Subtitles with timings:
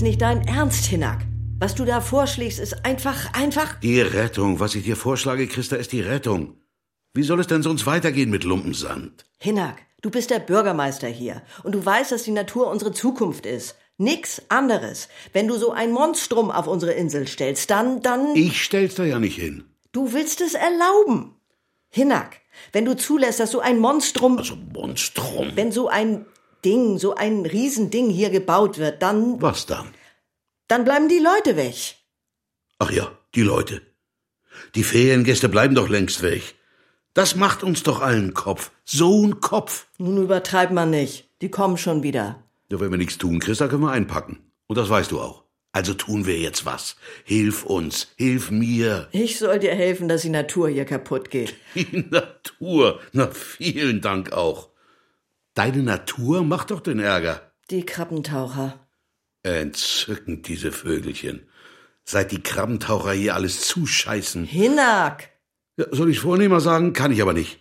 [0.00, 1.26] ist nicht dein Ernst, Hinak.
[1.58, 3.78] Was du da vorschlägst, ist einfach, einfach.
[3.80, 4.58] Die Rettung.
[4.58, 6.54] Was ich dir vorschlage, Christa, ist die Rettung.
[7.12, 9.26] Wie soll es denn sonst weitergehen mit Lumpensand?
[9.36, 11.42] Hinak, du bist der Bürgermeister hier.
[11.64, 13.74] Und du weißt, dass die Natur unsere Zukunft ist.
[13.98, 15.08] Nix anderes.
[15.34, 18.34] Wenn du so ein Monstrum auf unsere Insel stellst, dann, dann.
[18.34, 19.64] Ich stell's da ja nicht hin.
[19.92, 21.34] Du willst es erlauben.
[21.90, 22.40] Hinak,
[22.72, 24.38] wenn du zulässt, dass so ein Monstrum.
[24.38, 25.50] Also Monstrum.
[25.56, 26.24] Wenn so ein
[26.64, 29.40] Ding, so ein Riesending hier gebaut wird, dann.
[29.40, 29.88] Was dann?
[30.68, 31.96] Dann bleiben die Leute weg.
[32.78, 33.82] Ach ja, die Leute.
[34.74, 36.54] Die Feriengäste bleiben doch längst weg.
[37.14, 38.70] Das macht uns doch allen Kopf.
[38.84, 39.86] So ein Kopf.
[39.98, 41.28] Nun übertreibt man nicht.
[41.42, 42.42] Die kommen schon wieder.
[42.70, 44.52] Ja, wenn wir nichts tun, Christa, können wir einpacken.
[44.66, 45.44] Und das weißt du auch.
[45.72, 46.96] Also tun wir jetzt was.
[47.24, 49.08] Hilf uns, hilf mir.
[49.12, 51.54] Ich soll dir helfen, dass die Natur hier kaputt geht.
[51.74, 53.00] Die Natur.
[53.12, 54.69] Na, vielen Dank auch.
[55.54, 57.52] Deine Natur macht doch den Ärger.
[57.70, 58.86] Die Krabbentaucher.
[59.42, 61.48] Entzückend, diese Vögelchen.
[62.04, 64.44] Seit die Krabbentaucher hier alles zuscheißen.
[64.44, 65.30] Hinak!
[65.76, 66.92] Ja, soll ich vornehmer sagen?
[66.92, 67.60] Kann ich aber nicht.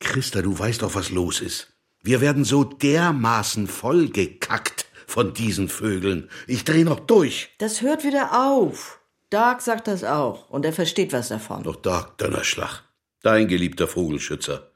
[0.00, 1.72] Christa, du weißt doch, was los ist.
[2.02, 6.28] Wir werden so dermaßen vollgekackt von diesen Vögeln.
[6.46, 7.50] Ich dreh noch durch.
[7.58, 9.00] Das hört wieder auf.
[9.30, 10.50] Dark sagt das auch.
[10.50, 11.62] Und er versteht was davon.
[11.62, 12.82] Doch Dark Donnerschlag.
[13.22, 14.70] Dein geliebter Vogelschützer.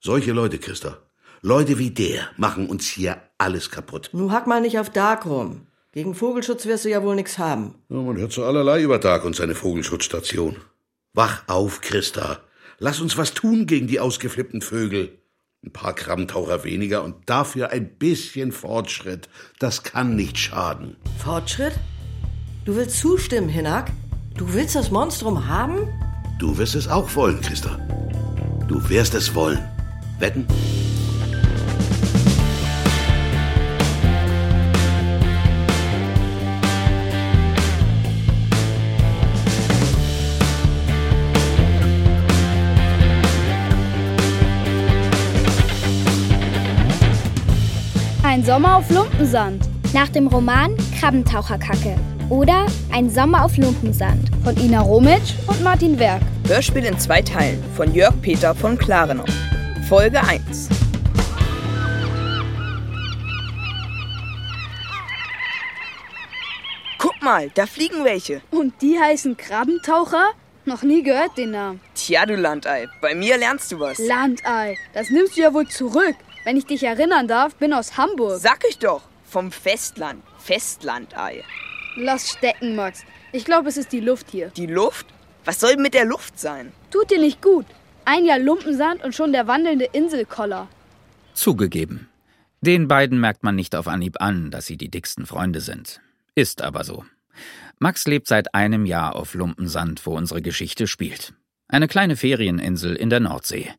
[0.00, 0.98] Solche Leute, Christa.
[1.46, 4.08] Leute wie der machen uns hier alles kaputt.
[4.14, 5.66] Nun hack mal nicht auf Dark rum.
[5.92, 7.74] Gegen Vogelschutz wirst du ja wohl nix haben.
[7.90, 10.56] Ja, man hört so allerlei über Dark und seine Vogelschutzstation.
[11.12, 12.40] Wach auf, Christa.
[12.78, 15.18] Lass uns was tun gegen die ausgeflippten Vögel.
[15.62, 19.28] Ein paar Krabbentaucher weniger und dafür ein bisschen Fortschritt.
[19.58, 20.96] Das kann nicht schaden.
[21.22, 21.74] Fortschritt?
[22.64, 23.90] Du willst zustimmen, Hinak?
[24.38, 25.92] Du willst das Monstrum haben?
[26.38, 27.78] Du wirst es auch wollen, Christa.
[28.66, 29.62] Du wirst es wollen.
[30.18, 30.46] Wetten?
[48.44, 49.64] Ein Sommer auf Lumpensand.
[49.94, 51.96] Nach dem Roman Krabbentaucherkacke.
[52.28, 56.20] Oder Ein Sommer auf Lumpensand von Ina Romitsch und Martin Werk.
[56.46, 59.24] Hörspiel in zwei Teilen von Jörg Peter von Klarenau.
[59.88, 60.68] Folge 1.
[66.98, 68.42] Guck mal, da fliegen welche.
[68.50, 70.32] Und die heißen Krabbentaucher?
[70.66, 71.80] Noch nie gehört den Namen.
[71.94, 73.96] Tja, du Landei, bei mir lernst du was.
[73.96, 76.16] Landei, das nimmst du ja wohl zurück.
[76.44, 78.38] Wenn ich dich erinnern darf, bin aus Hamburg.
[78.38, 80.22] Sag ich doch, vom Festland.
[80.38, 81.42] Festlandei.
[81.96, 83.02] Lass stecken, Max.
[83.32, 84.48] Ich glaube, es ist die Luft hier.
[84.50, 85.06] Die Luft?
[85.46, 86.72] Was soll mit der Luft sein?
[86.90, 87.66] Tut dir nicht gut.
[88.04, 90.68] Ein Jahr Lumpensand und schon der wandelnde Inselkoller.
[91.32, 92.08] Zugegeben.
[92.60, 96.00] Den beiden merkt man nicht auf Anhieb an, dass sie die dicksten Freunde sind.
[96.34, 97.04] Ist aber so.
[97.78, 101.32] Max lebt seit einem Jahr auf Lumpensand, wo unsere Geschichte spielt.
[101.68, 103.70] Eine kleine Ferieninsel in der Nordsee.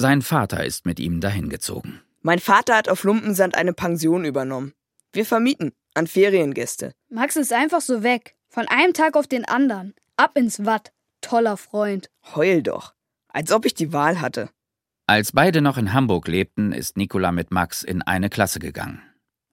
[0.00, 2.00] Sein Vater ist mit ihm dahin gezogen.
[2.22, 4.72] Mein Vater hat auf Lumpensand eine Pension übernommen.
[5.12, 6.92] Wir vermieten an Feriengäste.
[7.08, 8.36] Max ist einfach so weg.
[8.48, 9.94] Von einem Tag auf den anderen.
[10.16, 10.92] Ab ins Watt.
[11.20, 12.10] Toller Freund.
[12.36, 12.94] Heul doch.
[13.28, 14.50] Als ob ich die Wahl hatte.
[15.08, 19.02] Als beide noch in Hamburg lebten, ist Nicola mit Max in eine Klasse gegangen.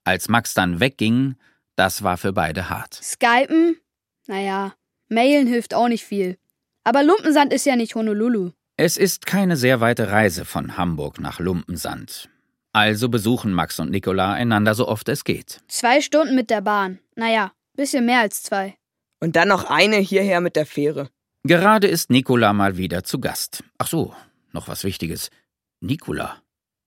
[0.03, 1.37] Als Max dann wegging,
[1.75, 2.93] das war für beide hart.
[3.01, 3.77] Skypen?
[4.27, 4.75] Naja,
[5.09, 6.37] mailen hilft auch nicht viel.
[6.83, 8.51] Aber Lumpensand ist ja nicht Honolulu.
[8.77, 12.29] Es ist keine sehr weite Reise von Hamburg nach Lumpensand.
[12.73, 15.61] Also besuchen Max und Nicola einander so oft es geht.
[15.69, 16.99] Zwei Stunden mit der Bahn.
[17.15, 18.75] Naja, bisschen mehr als zwei.
[19.21, 21.09] Und dann noch eine hierher mit der Fähre.
[21.43, 23.63] Gerade ist Nicola mal wieder zu Gast.
[23.77, 24.13] Ach so,
[24.51, 25.29] noch was Wichtiges.
[25.79, 26.41] Nicola.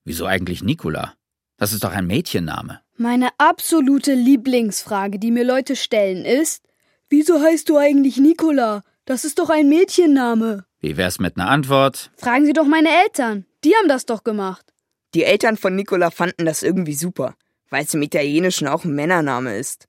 [0.05, 1.15] Wieso eigentlich Nicola?
[1.57, 2.83] Das ist doch ein Mädchenname.
[2.99, 6.65] Meine absolute Lieblingsfrage, die mir Leute stellen, ist:
[7.09, 8.83] Wieso heißt du eigentlich Nicola?
[9.07, 10.68] Das ist doch ein Mädchenname.
[10.81, 12.11] Wie wär's mit einer Antwort?
[12.17, 13.47] Fragen Sie doch meine Eltern.
[13.65, 14.65] Die haben das doch gemacht.
[15.15, 17.35] Die Eltern von Nicola fanden das irgendwie super,
[17.71, 19.87] weil es im Italienischen auch ein Männername ist.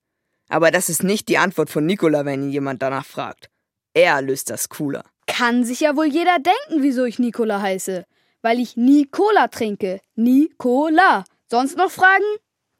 [0.47, 3.49] Aber das ist nicht die Antwort von Nicola, wenn ihn jemand danach fragt.
[3.93, 5.03] Er löst das cooler.
[5.27, 8.05] Kann sich ja wohl jeder denken, wieso ich Nicola heiße.
[8.41, 10.01] Weil ich nie Cola trinke.
[10.15, 11.23] Nicola.
[11.47, 12.23] Sonst noch Fragen?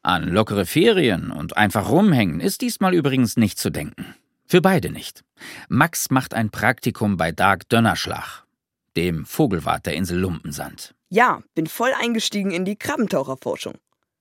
[0.02, 4.14] An lockere Ferien und einfach rumhängen ist diesmal übrigens nicht zu denken.
[4.50, 5.22] Für beide nicht.
[5.68, 8.42] Max macht ein Praktikum bei Dark Dönnerschlag,
[8.96, 10.92] dem Vogelwart der Insel Lumpensand.
[11.08, 13.74] Ja, bin voll eingestiegen in die Krabbentaucherforschung.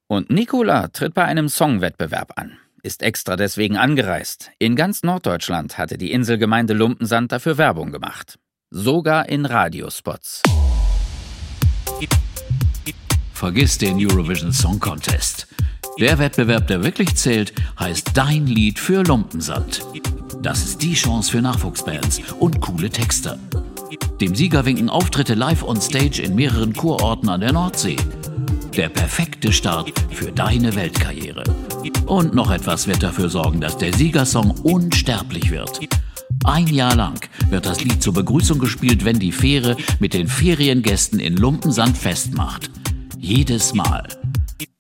[0.08, 2.60] Und Nicola tritt bei einem Songwettbewerb an.
[2.84, 4.52] Ist extra deswegen angereist.
[4.60, 8.38] In ganz Norddeutschland hatte die Inselgemeinde Lumpensand dafür Werbung gemacht.
[8.70, 10.44] Sogar in Radiospots.
[13.34, 15.48] Vergiss den Eurovision Song Contest.
[16.00, 19.86] Der Wettbewerb, der wirklich zählt, heißt Dein Lied für Lumpensand.
[20.42, 23.38] Das ist die Chance für Nachwuchsbands und coole Texter.
[24.22, 27.98] Dem Sieger winken Auftritte live on stage in mehreren Kurorten an der Nordsee.
[28.78, 31.44] Der perfekte Start für deine Weltkarriere.
[32.06, 35.82] Und noch etwas wird dafür sorgen, dass der Siegersong unsterblich wird.
[36.46, 37.20] Ein Jahr lang
[37.50, 42.72] wird das Lied zur Begrüßung gespielt, wenn die Fähre mit den Feriengästen in Lumpensand festmacht.
[43.18, 44.19] Jedes Mal.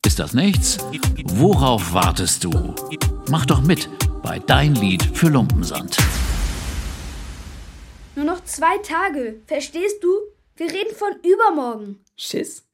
[0.05, 0.77] Ist das nichts?
[1.25, 2.51] Worauf wartest du?
[3.29, 3.89] Mach doch mit
[4.21, 5.95] bei Dein Lied für Lumpensand.
[8.15, 9.39] Nur noch zwei Tage.
[9.47, 10.09] Verstehst du?
[10.57, 12.03] Wir reden von übermorgen.
[12.17, 12.65] Schiss?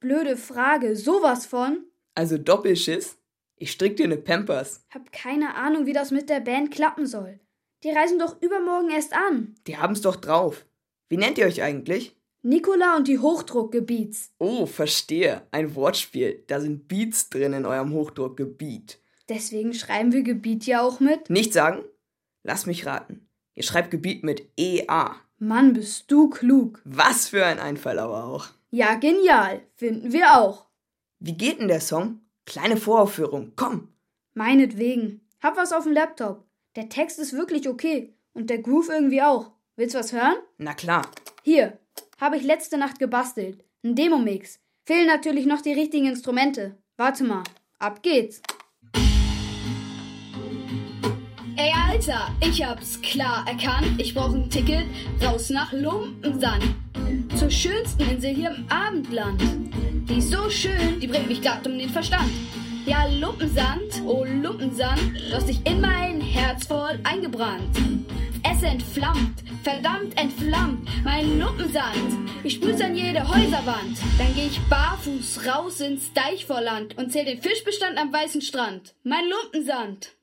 [0.00, 0.96] Blöde Frage.
[0.96, 1.84] Sowas von?
[2.14, 3.18] Also Doppelschiss?
[3.56, 4.84] Ich strick dir ne Pampers.
[4.90, 7.40] Hab keine Ahnung, wie das mit der Band klappen soll.
[7.82, 9.54] Die reisen doch übermorgen erst an.
[9.66, 10.64] Die haben's doch drauf.
[11.10, 12.16] Wie nennt ihr euch eigentlich?
[12.46, 14.34] Nikola und die Hochdruckgebiets.
[14.38, 15.46] Oh, verstehe.
[15.50, 16.44] Ein Wortspiel.
[16.46, 18.98] Da sind Beats drin in eurem Hochdruckgebiet.
[19.30, 21.30] Deswegen schreiben wir Gebiet ja auch mit.
[21.30, 21.84] Nicht sagen?
[22.42, 23.26] Lass mich raten.
[23.54, 25.16] Ihr schreibt Gebiet mit EA.
[25.38, 26.82] Mann, bist du klug.
[26.84, 28.48] Was für ein Einfall aber auch.
[28.70, 29.62] Ja, genial.
[29.76, 30.66] Finden wir auch.
[31.20, 32.20] Wie geht denn der Song?
[32.44, 33.52] Kleine Voraufführung.
[33.56, 33.88] Komm.
[34.34, 35.22] Meinetwegen.
[35.42, 36.44] Hab was auf dem Laptop.
[36.76, 38.12] Der Text ist wirklich okay.
[38.34, 39.52] Und der Groove irgendwie auch.
[39.76, 40.36] Willst du was hören?
[40.58, 41.10] Na klar.
[41.42, 41.78] Hier.
[42.20, 43.64] Habe ich letzte Nacht gebastelt.
[43.84, 44.60] Ein Demo-Mix.
[44.86, 46.76] Fehlen natürlich noch die richtigen Instrumente.
[46.96, 47.42] Warte mal.
[47.78, 48.40] Ab geht's.
[51.56, 53.98] Ey, Alter, ich hab's klar erkannt.
[53.98, 54.86] Ich brauch ein Ticket
[55.22, 56.64] raus nach Lumpensand.
[57.36, 59.42] Zur schönsten Insel hier im Abendland.
[60.08, 62.30] Die ist so schön, die bringt mich grad um den Verstand.
[62.86, 67.78] Ja, Lumpensand, oh Lumpensand, du hast dich in mein Herz voll eingebrannt.
[68.46, 72.30] Es entflammt, verdammt entflammt, mein Lumpensand.
[72.44, 73.98] Ich sprüh's an jede Häuserwand.
[74.18, 78.94] Dann geh ich barfuß raus ins Deichvorland und zähl den Fischbestand am weißen Strand.
[79.02, 80.14] Mein Lumpensand.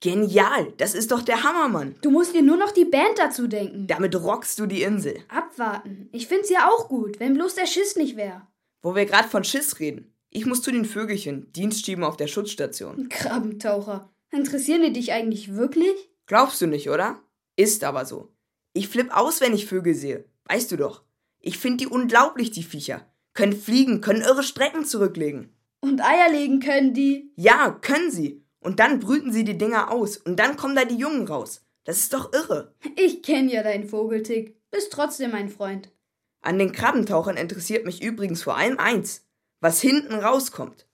[0.00, 0.72] Genial.
[0.78, 1.94] Das ist doch der Hammer, Mann.
[2.02, 3.86] Du musst dir nur noch die Band dazu denken.
[3.86, 5.20] Damit rockst du die Insel.
[5.28, 6.08] Abwarten.
[6.10, 8.48] Ich find's ja auch gut, wenn bloß der Schiss nicht wär.
[8.82, 10.12] Wo wir gerade von Schiss reden.
[10.30, 13.08] Ich muss zu den Vögelchen, Dienst schieben auf der Schutzstation.
[13.08, 14.10] Krabbentaucher.
[14.32, 15.94] Interessieren die dich eigentlich wirklich?
[16.26, 17.20] Glaubst du nicht, oder?
[17.62, 18.34] Ist aber so.
[18.72, 20.24] Ich flipp aus, wenn ich Vögel sehe.
[20.46, 21.04] Weißt du doch.
[21.38, 23.06] Ich find die unglaublich, die Viecher.
[23.34, 25.54] Können fliegen, können irre Strecken zurücklegen.
[25.80, 27.30] Und Eier legen können die.
[27.36, 28.44] Ja, können sie.
[28.58, 30.16] Und dann brüten sie die Dinger aus.
[30.16, 31.64] Und dann kommen da die Jungen raus.
[31.84, 32.74] Das ist doch irre.
[32.96, 34.56] Ich kenn ja deinen Vogeltick.
[34.72, 35.92] Bist trotzdem mein Freund.
[36.40, 39.24] An den Krabbentauchern interessiert mich übrigens vor allem eins.
[39.60, 40.88] Was hinten rauskommt.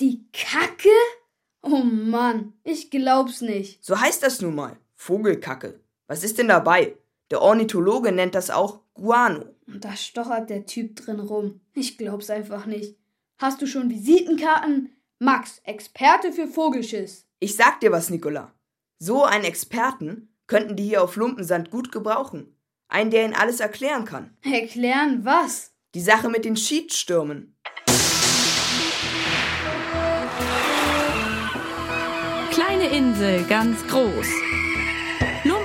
[0.00, 0.88] Die Kacke?
[1.60, 3.84] Oh Mann, ich glaub's nicht.
[3.84, 4.78] So heißt das nun mal.
[4.94, 5.78] Vogelkacke.
[6.08, 6.96] Was ist denn dabei?
[7.30, 9.46] Der Ornithologe nennt das auch Guano.
[9.66, 11.60] Und da stochert der Typ drin rum.
[11.74, 12.96] Ich glaub's einfach nicht.
[13.38, 14.92] Hast du schon Visitenkarten?
[15.18, 17.26] Max, Experte für Vogelschiss.
[17.40, 18.52] Ich sag dir was, Nicola.
[18.98, 22.56] So einen Experten könnten die hier auf Lumpensand gut gebrauchen.
[22.88, 24.36] Einen, der ihnen alles erklären kann.
[24.42, 25.72] Erklären was?
[25.94, 27.56] Die Sache mit den Schiedstürmen.
[32.52, 34.26] Kleine Insel, ganz groß.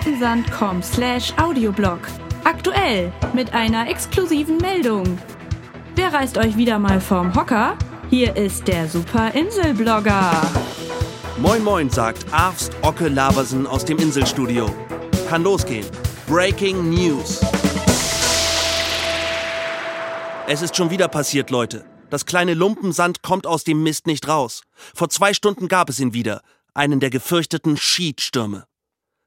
[0.01, 1.99] Lumpensand.com slash Audioblog.
[2.43, 5.19] Aktuell mit einer exklusiven Meldung.
[5.95, 7.77] Wer reißt euch wieder mal vom Hocker?
[8.09, 10.31] Hier ist der Super Inselblogger.
[11.37, 14.73] Moin Moin, sagt Arvst Ocke Laversen aus dem Inselstudio.
[15.29, 15.85] Kann losgehen.
[16.27, 17.39] Breaking News.
[20.47, 21.85] Es ist schon wieder passiert, Leute.
[22.09, 24.63] Das kleine Lumpensand kommt aus dem Mist nicht raus.
[24.95, 26.41] Vor zwei Stunden gab es ihn wieder.
[26.73, 28.65] Einen der gefürchteten Schiedstürme.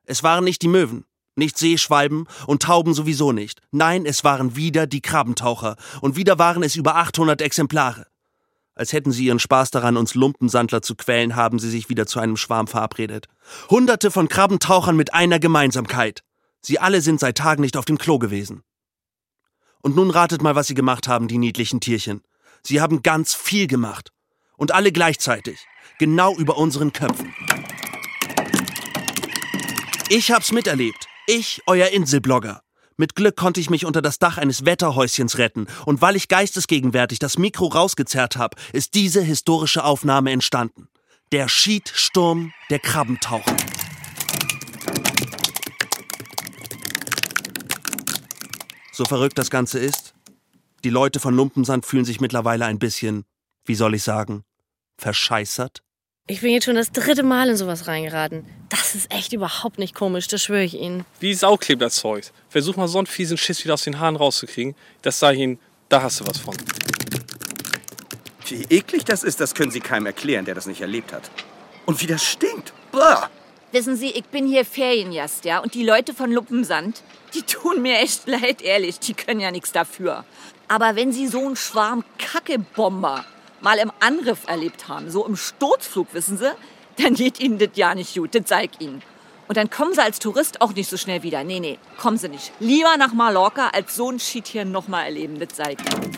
[0.06, 1.04] Es waren nicht die Möwen,
[1.36, 3.60] nicht Seeschwalben und Tauben sowieso nicht.
[3.70, 5.76] Nein, es waren wieder die Krabbentaucher.
[6.00, 8.06] Und wieder waren es über 800 Exemplare.
[8.76, 12.18] Als hätten sie ihren Spaß daran, uns Lumpensandler zu quälen, haben sie sich wieder zu
[12.18, 13.28] einem Schwarm verabredet.
[13.70, 16.22] Hunderte von Krabbentauchern mit einer Gemeinsamkeit.
[16.60, 18.62] Sie alle sind seit Tagen nicht auf dem Klo gewesen.
[19.80, 22.22] Und nun ratet mal, was sie gemacht haben, die niedlichen Tierchen.
[22.62, 24.10] Sie haben ganz viel gemacht.
[24.56, 25.66] Und alle gleichzeitig.
[25.98, 27.34] Genau über unseren Köpfen.
[30.10, 31.08] Ich hab's miterlebt.
[31.26, 32.60] Ich, euer Inselblogger.
[32.98, 37.18] Mit Glück konnte ich mich unter das Dach eines Wetterhäuschens retten, und weil ich geistesgegenwärtig
[37.18, 40.88] das Mikro rausgezerrt habe, ist diese historische Aufnahme entstanden.
[41.32, 43.56] Der Schiedsturm der Krabbentaucher.
[48.92, 50.14] So verrückt das Ganze ist,
[50.84, 53.24] die Leute von Lumpensand fühlen sich mittlerweile ein bisschen,
[53.64, 54.44] wie soll ich sagen,
[54.98, 55.82] verscheißert.
[56.26, 58.46] Ich bin jetzt schon das dritte Mal in sowas reingeraten.
[58.70, 61.04] Das ist echt überhaupt nicht komisch, das schwöre ich Ihnen.
[61.20, 62.24] Wie Sau klebt das Zeug.
[62.48, 64.74] Versuch mal so einen fiesen Schiss wieder aus den Haaren rauszukriegen.
[65.02, 65.58] Das sag ich Ihnen,
[65.90, 66.56] da hast du was von.
[68.46, 71.30] Wie eklig das ist, das können Sie keinem erklären, der das nicht erlebt hat.
[71.84, 72.72] Und wie das stinkt.
[72.90, 73.28] Blah.
[73.72, 77.02] Wissen Sie, ich bin hier Feriengast, ja, und die Leute von Luppensand,
[77.34, 80.24] die tun mir echt leid, ehrlich, die können ja nichts dafür.
[80.68, 83.26] Aber wenn Sie so einen Schwarm Kackebomber
[83.64, 86.52] mal im Angriff erlebt haben, so im Sturzflug, wissen Sie,
[87.02, 89.02] dann geht Ihnen das ja nicht gut, das zeig Ihnen.
[89.48, 91.44] Und dann kommen Sie als Tourist auch nicht so schnell wieder.
[91.44, 92.52] Nee, nee, kommen Sie nicht.
[92.60, 96.16] Lieber nach Mallorca, als so ein Schied hier nochmal erleben, das zeig Ihnen.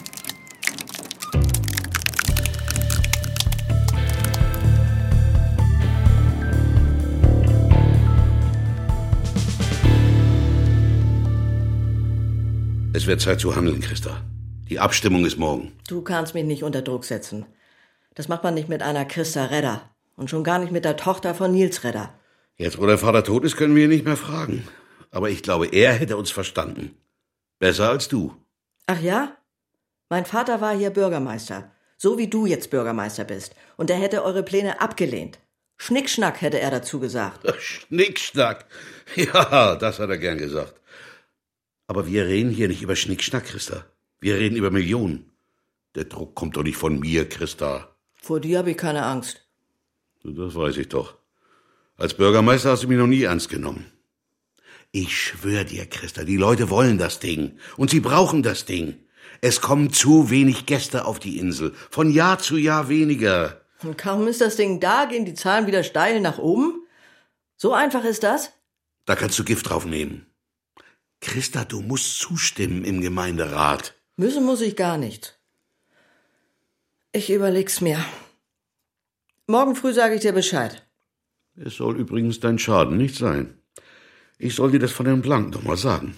[12.93, 14.23] Es wird Zeit zu handeln, Christa.
[14.69, 15.73] Die Abstimmung ist morgen.
[15.87, 17.47] Du kannst mich nicht unter Druck setzen.
[18.17, 19.91] Das macht man nicht mit einer Christa Redder.
[20.17, 22.19] Und schon gar nicht mit der Tochter von Nils Redder.
[22.57, 24.67] Jetzt, wo der Vater tot ist, können wir ihn nicht mehr fragen.
[25.13, 26.97] Aber ich glaube, er hätte uns verstanden.
[27.61, 28.35] Besser als du.
[28.87, 29.37] Ach ja?
[30.09, 31.71] Mein Vater war hier Bürgermeister.
[31.97, 33.55] So wie du jetzt Bürgermeister bist.
[33.77, 35.39] Und er hätte eure Pläne abgelehnt.
[35.77, 37.47] Schnickschnack hätte er dazu gesagt.
[37.61, 38.67] Schnickschnack.
[39.15, 40.75] Ja, das hat er gern gesagt.
[41.87, 43.85] Aber wir reden hier nicht über Schnickschnack, Christa.
[44.21, 45.33] Wir reden über Millionen.
[45.95, 47.97] Der Druck kommt doch nicht von mir, Christa.
[48.15, 49.47] Vor dir habe ich keine Angst.
[50.25, 51.17] Das weiß ich doch.
[51.97, 53.91] Als Bürgermeister hast du mich noch nie ernst genommen.
[54.93, 57.59] Ich schwör dir, Christa, die Leute wollen das Ding.
[57.77, 59.07] Und sie brauchen das Ding.
[59.41, 61.73] Es kommen zu wenig Gäste auf die Insel.
[61.91, 63.61] Von Jahr zu Jahr weniger.
[63.83, 66.87] Und kaum ist das Ding da, gehen die Zahlen wieder steil nach oben?
[67.57, 68.53] So einfach ist das?
[69.05, 70.27] Da kannst du Gift drauf nehmen.
[71.21, 73.95] Christa, du musst zustimmen im Gemeinderat.
[74.17, 75.39] Müssen muss ich gar nicht.
[77.13, 78.03] Ich überleg's mir.
[79.47, 80.87] Morgen früh sage ich dir Bescheid.
[81.55, 83.61] Es soll übrigens dein Schaden nicht sein.
[84.39, 86.17] Ich soll dir das von Herrn Blank noch mal sagen.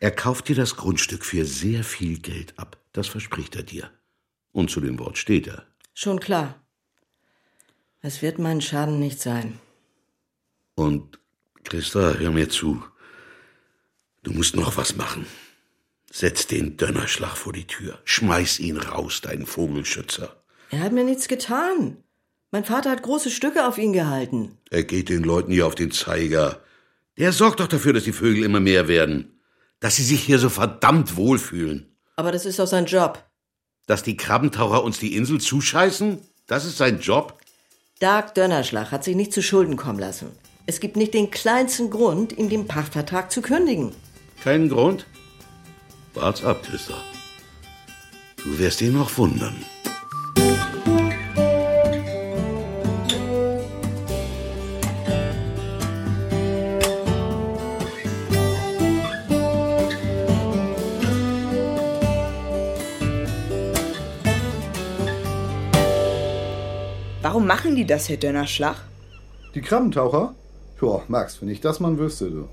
[0.00, 2.76] Er kauft dir das Grundstück für sehr viel Geld ab.
[2.92, 3.90] Das verspricht er dir.
[4.52, 5.66] Und zu dem Wort steht er.
[5.94, 6.60] Schon klar.
[8.00, 9.58] Es wird mein Schaden nicht sein.
[10.74, 11.18] Und
[11.64, 12.84] Christa, hör mir zu.
[14.22, 15.26] Du musst noch was machen.
[16.18, 17.98] Setz den Dönnerschlag vor die Tür.
[18.04, 20.34] Schmeiß ihn raus, deinen Vogelschützer.
[20.70, 21.98] Er hat mir nichts getan.
[22.50, 24.56] Mein Vater hat große Stücke auf ihn gehalten.
[24.70, 26.62] Er geht den Leuten hier auf den Zeiger.
[27.18, 29.42] Der sorgt doch dafür, dass die Vögel immer mehr werden.
[29.78, 31.94] Dass sie sich hier so verdammt wohlfühlen.
[32.16, 33.22] Aber das ist doch sein Job.
[33.86, 36.20] Dass die Krabbentaucher uns die Insel zuscheißen?
[36.46, 37.38] Das ist sein Job?
[37.98, 40.30] Dark Dönnerschlag hat sich nicht zu Schulden kommen lassen.
[40.64, 43.92] Es gibt nicht den kleinsten Grund, ihm den Pachtvertrag zu kündigen.
[44.42, 45.04] Keinen Grund?
[46.16, 46.94] Wart's ab, Christa.
[48.42, 49.54] Du wirst ihn noch wundern.
[67.20, 68.76] Warum machen die das, Herr Dönnerschlag?
[69.54, 70.34] Die Krabbentaucher?
[70.78, 72.48] Tja, Max, wenn ich das mal wüsste, du.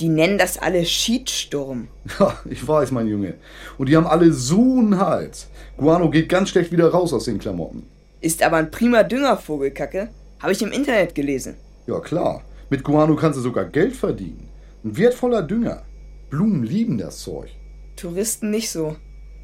[0.00, 1.88] Die nennen das alle Schietsturm.
[2.18, 3.34] Ja, ich weiß, mein Junge.
[3.78, 5.48] Und die haben alle so einen Hals.
[5.76, 7.84] Guano geht ganz schlecht wieder raus aus den Klamotten.
[8.20, 10.08] Ist aber ein prima Düngervogelkacke.
[10.40, 11.56] Habe ich im Internet gelesen.
[11.86, 12.42] Ja, klar.
[12.70, 14.48] Mit Guano kannst du sogar Geld verdienen.
[14.84, 15.82] Ein wertvoller Dünger.
[16.30, 17.48] Blumen lieben das Zeug.
[17.96, 18.96] Touristen nicht so.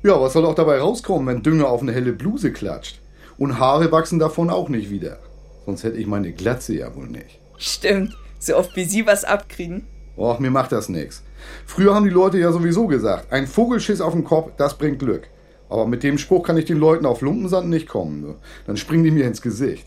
[0.05, 3.01] Ja, was soll auch dabei rauskommen, wenn Dünger auf eine helle Bluse klatscht?
[3.39, 5.19] Und Haare wachsen davon auch nicht wieder.
[5.67, 7.41] Sonst hätte ich meine Glatze ja wohl nicht.
[7.57, 8.17] Stimmt.
[8.39, 9.87] So oft wie Sie was abkriegen.
[10.17, 11.23] Och, mir macht das nix.
[11.67, 15.29] Früher haben die Leute ja sowieso gesagt, ein Vogelschiss auf dem Kopf, das bringt Glück.
[15.69, 18.21] Aber mit dem Spruch kann ich den Leuten auf Lumpensand nicht kommen.
[18.21, 18.35] Ne?
[18.67, 19.87] Dann springen die mir ins Gesicht.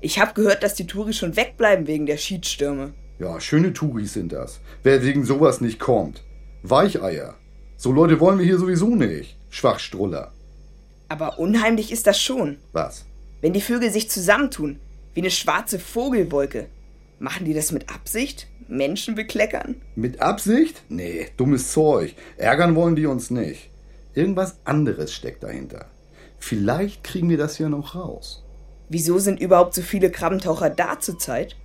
[0.00, 2.92] Ich hab gehört, dass die Touris schon wegbleiben wegen der Schiedstürme.
[3.18, 4.60] Ja, schöne Touris sind das.
[4.82, 6.22] Wer wegen sowas nicht kommt.
[6.62, 7.36] Weicheier.
[7.76, 9.38] So Leute wollen wir hier sowieso nicht.
[9.48, 10.32] Schwachstruller.
[11.08, 12.58] Aber unheimlich ist das schon.
[12.72, 13.06] Was?
[13.40, 14.78] Wenn die Vögel sich zusammentun,
[15.14, 16.66] wie eine schwarze Vogelwolke.
[17.18, 18.48] Machen die das mit Absicht?
[18.68, 19.76] Menschen bekleckern?
[19.94, 20.82] Mit Absicht?
[20.88, 22.14] Nee, dummes Zeug.
[22.36, 23.70] Ärgern wollen die uns nicht.
[24.14, 25.86] Irgendwas anderes steckt dahinter.
[26.38, 28.44] Vielleicht kriegen wir das ja noch raus.
[28.88, 31.56] Wieso sind überhaupt so viele Krabbentaucher da zurzeit?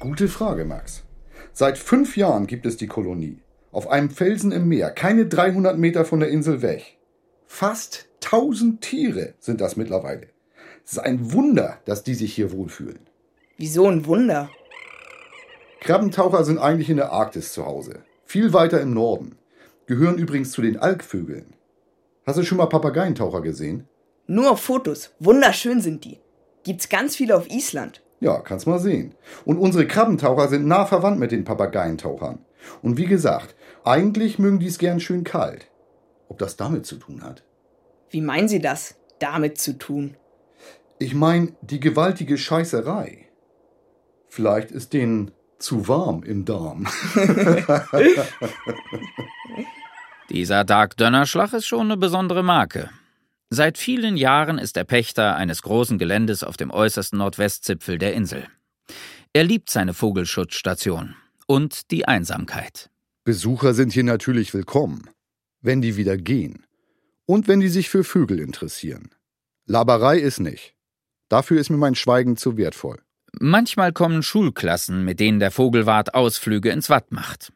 [0.00, 1.04] Gute Frage, Max.
[1.52, 3.38] Seit fünf Jahren gibt es die Kolonie.
[3.72, 6.98] Auf einem Felsen im Meer, keine 300 Meter von der Insel weg.
[7.46, 10.28] Fast 1000 Tiere sind das mittlerweile.
[10.84, 13.00] Es ist ein Wunder, dass die sich hier wohlfühlen.
[13.56, 14.50] Wieso ein Wunder?
[15.80, 18.02] Krabbentaucher sind eigentlich in der Arktis zu Hause.
[18.24, 19.36] Viel weiter im Norden.
[19.86, 21.54] Gehören übrigens zu den Alkvögeln.
[22.26, 23.88] Hast du schon mal Papageientaucher gesehen?
[24.26, 25.12] Nur auf Fotos.
[25.20, 26.18] Wunderschön sind die.
[26.64, 28.02] Gibt's ganz viele auf Island.
[28.18, 29.14] Ja, kannst mal sehen.
[29.44, 32.40] Und unsere Krabbentaucher sind nah verwandt mit den Papageientauchern.
[32.82, 33.54] Und wie gesagt,
[33.84, 35.70] eigentlich mögen die es gern schön kalt.
[36.28, 37.44] Ob das damit zu tun hat?
[38.10, 38.96] Wie meinen Sie das?
[39.18, 40.16] damit zu tun?
[40.98, 43.28] Ich meine, die gewaltige Scheißerei.
[44.28, 46.86] Vielleicht ist denen zu warm im Darm.
[50.30, 52.90] Dieser Dark Dönnerschlag ist schon eine besondere Marke.
[53.48, 58.48] Seit vielen Jahren ist er Pächter eines großen Geländes auf dem äußersten Nordwestzipfel der Insel.
[59.32, 61.14] Er liebt seine Vogelschutzstation
[61.46, 62.90] und die Einsamkeit.
[63.24, 65.08] Besucher sind hier natürlich willkommen,
[65.60, 66.66] wenn die wieder gehen
[67.24, 69.10] und wenn die sich für Vögel interessieren.
[69.66, 70.74] Laberei ist nicht.
[71.28, 73.00] Dafür ist mir mein Schweigen zu wertvoll.
[73.38, 77.52] Manchmal kommen Schulklassen, mit denen der Vogelwart Ausflüge ins Watt macht.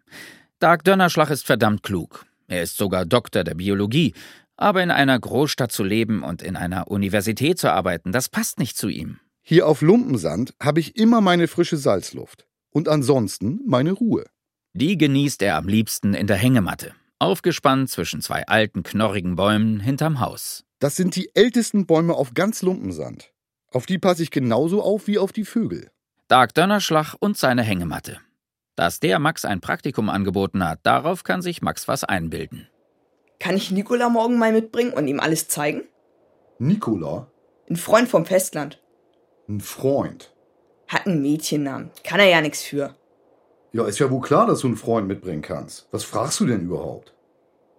[0.59, 2.27] Dark Dönnerschlag ist verdammt klug.
[2.49, 4.13] Er ist sogar Doktor der Biologie,
[4.57, 8.77] aber in einer Großstadt zu leben und in einer Universität zu arbeiten, das passt nicht
[8.77, 9.21] zu ihm.
[9.41, 14.27] Hier auf Lumpensand habe ich immer meine frische Salzluft und ansonsten meine Ruhe.
[14.75, 20.21] Die genießt er am liebsten in der Hängematte, aufgespannt zwischen zwei alten, knorrigen Bäumen hinterm
[20.21, 20.65] Haus.
[20.79, 23.33] Das sind die ältesten Bäume auf ganz Lumpensand.
[23.73, 25.91] Auf die passe ich genauso auf wie auf die Vögel.
[26.27, 28.19] Dark Dönnerschlag und seine Hängematte.
[28.75, 32.69] Dass der Max ein Praktikum angeboten hat, darauf kann sich Max was einbilden.
[33.39, 35.83] Kann ich Nikola morgen mal mitbringen und ihm alles zeigen?
[36.59, 37.31] Nikola?
[37.69, 38.83] Ein Freund vom Festland.
[39.49, 40.35] Ein Freund?
[40.89, 41.91] Hat einen Mädchennamen.
[42.03, 42.97] Kann er ja nichts für.
[43.73, 45.87] Ja, ist ja wohl klar, dass du einen Freund mitbringen kannst.
[45.93, 47.15] Was fragst du denn überhaupt?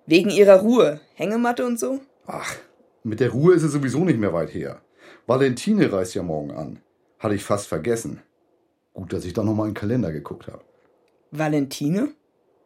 [0.05, 1.01] Wegen ihrer Ruhe.
[1.15, 1.99] Hängematte und so?
[2.25, 2.55] Ach,
[3.03, 4.81] mit der Ruhe ist es sowieso nicht mehr weit her.
[5.31, 6.79] Valentine reist ja morgen an.
[7.17, 8.21] Hatte ich fast vergessen.
[8.93, 10.61] Gut, dass ich da nochmal in den Kalender geguckt habe.
[11.31, 12.09] Valentine?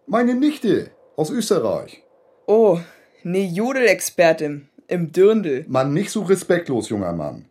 [0.07, 2.01] Meine Nichte aus Österreich.
[2.48, 2.79] Oh,
[3.22, 5.65] ne Jodelexpertin im Dirndl.
[5.67, 7.45] Mann, nicht so respektlos, junger Mann.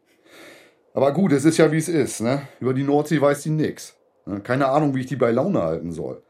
[0.95, 2.49] Aber gut, es ist ja wie es ist, ne?
[2.59, 3.95] Über die Nordsee weiß die nix.
[4.27, 4.41] Ne?
[4.41, 6.25] Keine Ahnung, wie ich die bei Laune halten soll.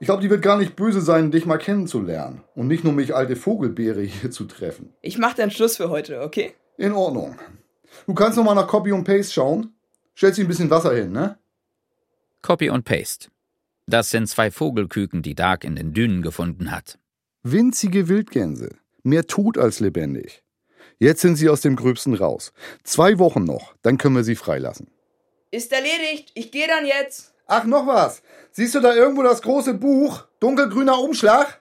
[0.00, 3.14] Ich glaube, die wird gar nicht böse sein, dich mal kennenzulernen und nicht nur mich
[3.14, 4.94] alte Vogelbeere hier zu treffen.
[5.02, 6.54] Ich mach dann Schluss für heute, okay?
[6.78, 7.36] In Ordnung.
[8.06, 9.74] Du kannst noch mal nach Copy und Paste schauen.
[10.16, 11.38] Stellst dir ein bisschen Wasser hin, ne?
[12.42, 13.28] Copy und Paste.
[13.86, 16.98] Das sind zwei Vogelküken, die Dark in den Dünen gefunden hat.
[17.42, 18.76] Winzige Wildgänse.
[19.02, 20.42] Mehr tot als lebendig.
[20.98, 22.52] Jetzt sind sie aus dem Gröbsten raus.
[22.82, 24.90] Zwei Wochen noch, dann können wir sie freilassen.
[25.50, 26.32] Ist erledigt.
[26.34, 27.32] Ich gehe dann jetzt.
[27.46, 28.22] Ach, noch was.
[28.50, 30.26] Siehst du da irgendwo das große Buch?
[30.40, 31.60] Dunkelgrüner Umschlag?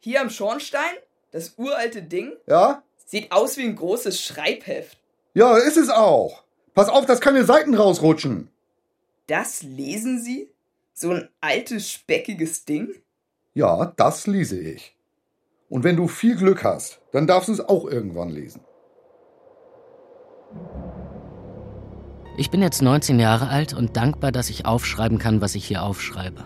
[0.00, 0.94] Hier am Schornstein?
[1.30, 2.32] Das uralte Ding?
[2.46, 2.82] Ja?
[3.06, 4.98] Sieht aus wie ein großes Schreibheft.
[5.34, 6.44] Ja, ist es auch.
[6.74, 8.48] Pass auf, dass keine Seiten rausrutschen.
[9.26, 10.50] Das lesen Sie?
[10.92, 12.94] So ein altes, speckiges Ding?
[13.54, 14.94] Ja, das lese ich.
[15.68, 18.60] Und wenn du viel Glück hast, dann darfst du es auch irgendwann lesen.
[22.36, 25.82] Ich bin jetzt 19 Jahre alt und dankbar, dass ich aufschreiben kann, was ich hier
[25.82, 26.44] aufschreibe.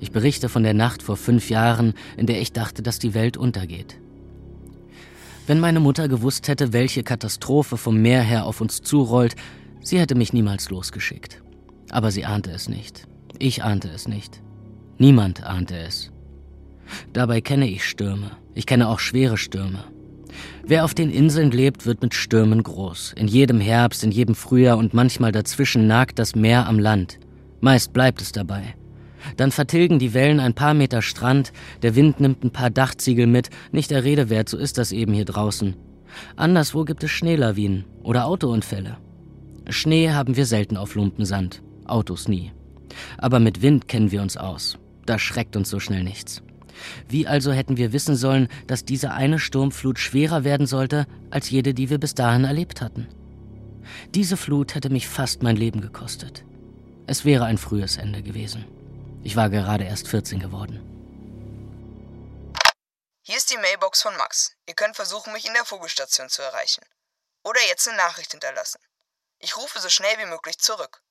[0.00, 3.36] Ich berichte von der Nacht vor fünf Jahren, in der ich dachte, dass die Welt
[3.36, 4.00] untergeht.
[5.48, 9.34] Wenn meine Mutter gewusst hätte, welche Katastrophe vom Meer her auf uns zurollt,
[9.80, 11.42] sie hätte mich niemals losgeschickt.
[11.88, 13.08] Aber sie ahnte es nicht.
[13.38, 14.42] Ich ahnte es nicht.
[14.98, 16.12] Niemand ahnte es.
[17.14, 18.32] Dabei kenne ich Stürme.
[18.54, 19.84] Ich kenne auch schwere Stürme.
[20.66, 23.14] Wer auf den Inseln lebt, wird mit Stürmen groß.
[23.16, 27.20] In jedem Herbst, in jedem Frühjahr und manchmal dazwischen nagt das Meer am Land.
[27.62, 28.74] Meist bleibt es dabei.
[29.36, 33.50] Dann vertilgen die Wellen ein paar Meter Strand, der Wind nimmt ein paar Dachziegel mit,
[33.72, 35.76] nicht der Rede wert, so ist das eben hier draußen.
[36.36, 38.96] Anderswo gibt es Schneelawinen oder Autounfälle.
[39.68, 42.52] Schnee haben wir selten auf Lumpensand, Autos nie.
[43.18, 44.78] Aber mit Wind kennen wir uns aus.
[45.04, 46.42] Da schreckt uns so schnell nichts.
[47.08, 51.74] Wie also hätten wir wissen sollen, dass diese eine Sturmflut schwerer werden sollte als jede,
[51.74, 53.06] die wir bis dahin erlebt hatten?
[54.14, 56.44] Diese Flut hätte mich fast mein Leben gekostet.
[57.06, 58.64] Es wäre ein frühes Ende gewesen.
[59.24, 60.84] Ich war gerade erst 14 geworden.
[63.22, 64.52] Hier ist die Mailbox von Max.
[64.66, 66.82] Ihr könnt versuchen, mich in der Vogelstation zu erreichen.
[67.42, 68.80] Oder jetzt eine Nachricht hinterlassen.
[69.38, 71.02] Ich rufe so schnell wie möglich zurück.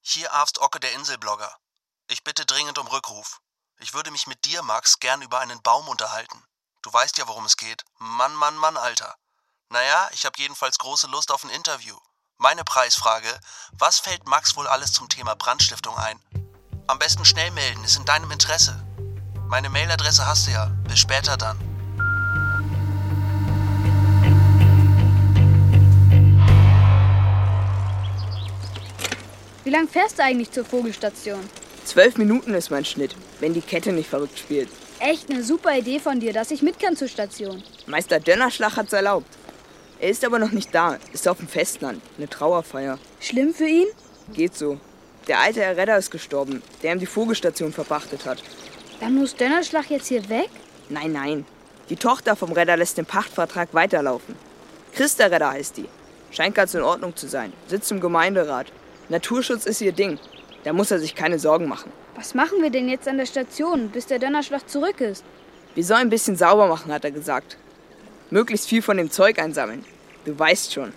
[0.00, 1.54] Hier Arzt Ocke, der Inselblogger.
[2.08, 3.40] Ich bitte dringend um Rückruf.
[3.80, 6.42] Ich würde mich mit dir, Max, gern über einen Baum unterhalten.
[6.82, 7.84] Du weißt ja, worum es geht.
[7.98, 9.16] Mann, Mann, Mann, Alter.
[9.70, 11.98] Naja, ich habe jedenfalls große Lust auf ein Interview.
[12.36, 13.40] Meine Preisfrage:
[13.72, 16.43] Was fällt Max wohl alles zum Thema Brandstiftung ein?
[16.86, 18.78] Am besten schnell melden, ist in deinem Interesse.
[19.48, 20.70] Meine Mailadresse hast du ja.
[20.86, 21.56] Bis später dann.
[29.64, 31.40] Wie lang fährst du eigentlich zur Vogelstation?
[31.86, 34.68] Zwölf Minuten ist mein Schnitt, wenn die Kette nicht verrückt spielt.
[34.98, 37.62] Echt eine super Idee von dir, dass ich mit kann zur Station.
[37.86, 39.38] Meister Dönnerschlag hat's erlaubt.
[40.00, 42.02] Er ist aber noch nicht da, ist auf dem Festland.
[42.18, 42.98] Eine Trauerfeier.
[43.20, 43.86] Schlimm für ihn?
[44.34, 44.78] Geht so.
[45.26, 48.42] Der alte Herr Redder ist gestorben, der ihm die Vogelstation verpachtet hat.
[49.00, 50.50] Dann muss Dönnerschlag jetzt hier weg?
[50.88, 51.46] Nein, nein.
[51.88, 54.36] Die Tochter vom Redder lässt den Pachtvertrag weiterlaufen.
[54.94, 55.88] Christa-Redder heißt die.
[56.30, 57.52] Scheint ganz in Ordnung zu sein.
[57.68, 58.72] Sitzt im Gemeinderat.
[59.08, 60.18] Naturschutz ist ihr Ding.
[60.64, 61.92] Da muss er sich keine Sorgen machen.
[62.16, 65.24] Was machen wir denn jetzt an der Station, bis der Donnerschlag zurück ist?
[65.74, 67.56] Wir sollen ein bisschen sauber machen, hat er gesagt.
[68.30, 69.84] Möglichst viel von dem Zeug einsammeln.
[70.24, 70.92] Du weißt schon.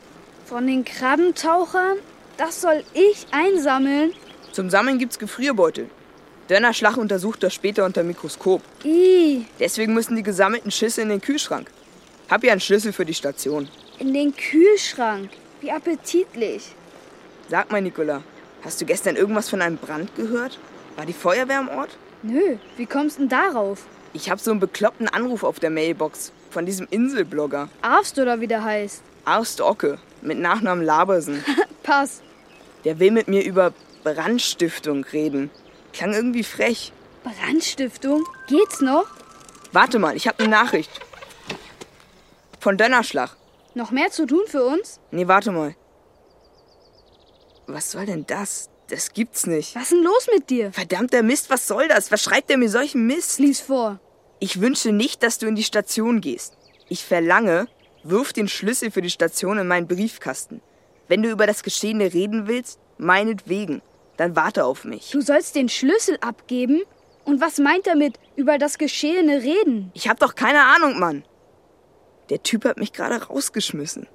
[0.46, 1.98] Von den Krabbentauchern?
[2.38, 4.14] Das soll ich einsammeln?
[4.52, 5.90] Zum Sammeln gibt's Gefrierbeutel.
[6.50, 8.62] Dönnerschlag untersucht das später unter Mikroskop.
[8.86, 9.46] I.
[9.60, 11.70] Deswegen müssen die gesammelten Schüsse in den Kühlschrank.
[12.30, 13.68] Hab ja einen Schlüssel für die Station.
[14.00, 15.30] In den Kühlschrank.
[15.62, 16.74] Wie appetitlich.
[17.50, 18.22] Sag mal, Nicola,
[18.64, 20.60] hast du gestern irgendwas von einem Brand gehört?
[20.96, 21.98] War die Feuerwehr am Ort?
[22.24, 23.84] Nö, wie kommst du denn darauf?
[24.14, 27.70] Ich hab so einen bekloppten Anruf auf der Mailbox von diesem Inselblogger.
[27.82, 29.02] Arfst oder wie der heißt?
[29.26, 31.44] Arst Ocke, mit Nachnamen Labersen.
[31.84, 32.22] Pass.
[32.84, 35.50] Der will mit mir über Brandstiftung reden.
[35.94, 36.92] Klang irgendwie frech.
[37.24, 38.24] Brandstiftung?
[38.48, 39.08] Geht's noch?
[39.72, 40.92] Warte mal, ich hab eine Nachricht.
[42.60, 43.36] Von Dönnerschlag.
[43.74, 45.00] Noch mehr zu tun für uns?
[45.12, 45.76] Nee, warte mal.
[47.68, 48.70] Was soll denn das?
[48.90, 49.76] Das gibt's nicht.
[49.76, 50.72] Was ist denn los mit dir?
[50.72, 52.12] Verdammter Mist, was soll das?
[52.12, 53.40] Was schreibt er mir solchen Mist?
[53.40, 54.00] Lies vor.
[54.40, 56.58] Ich wünsche nicht, dass du in die Station gehst.
[56.88, 57.68] Ich verlange,
[58.04, 60.62] wirf den Schlüssel für die Station in meinen Briefkasten.
[61.08, 63.82] Wenn du über das Geschehene reden willst, meinetwegen.
[64.18, 65.12] Dann warte auf mich.
[65.12, 66.82] Du sollst den Schlüssel abgeben?
[67.24, 69.92] Und was meint er mit über das Geschehene reden?
[69.94, 71.24] Ich hab doch keine Ahnung, Mann.
[72.30, 74.08] Der Typ hat mich gerade rausgeschmissen.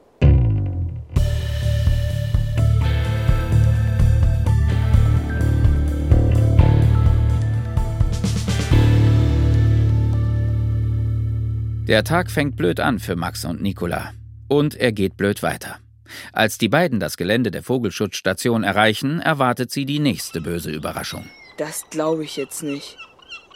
[11.88, 14.12] Der Tag fängt blöd an für Max und Nicola.
[14.48, 15.81] Und er geht blöd weiter.
[16.32, 21.28] Als die beiden das Gelände der Vogelschutzstation erreichen, erwartet sie die nächste böse Überraschung.
[21.58, 22.96] Das glaube ich jetzt nicht.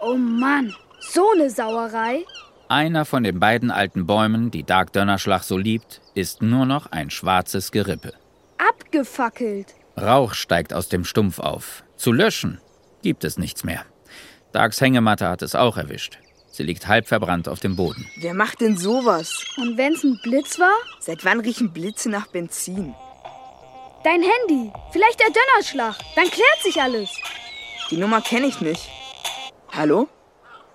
[0.01, 2.25] Oh Mann, so eine Sauerei.
[2.69, 7.11] Einer von den beiden alten Bäumen, die Dark Dönnerschlag so liebt, ist nur noch ein
[7.11, 8.13] schwarzes Gerippe.
[8.59, 9.75] Abgefackelt.
[9.97, 11.85] Rauch steigt aus dem Stumpf auf.
[11.97, 12.61] Zu löschen
[13.03, 13.85] gibt es nichts mehr.
[14.53, 16.19] Darks Hängematte hat es auch erwischt.
[16.57, 18.11] Sie liegt halb verbrannt auf dem Boden.
[18.17, 19.45] Wer macht denn sowas?
[19.59, 20.75] Und wenn's ein Blitz war?
[21.01, 22.95] Seit wann riechen Blitze nach Benzin?
[24.05, 24.73] Dein Handy.
[24.91, 25.99] Vielleicht der Dönnerschlag.
[26.15, 27.11] Dann klärt sich alles.
[27.91, 28.89] Die Nummer kenne ich nicht.
[29.71, 30.09] Hallo?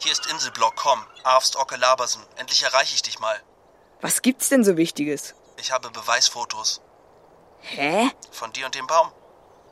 [0.03, 0.99] Hier ist Inselblock, komm.
[1.23, 2.21] Arfst Ocke Labersen.
[2.35, 3.41] Endlich erreiche ich dich mal.
[4.01, 5.33] Was gibt's denn so Wichtiges?
[5.59, 6.81] Ich habe Beweisfotos.
[7.61, 8.11] Hä?
[8.29, 9.07] Von dir und dem Baum.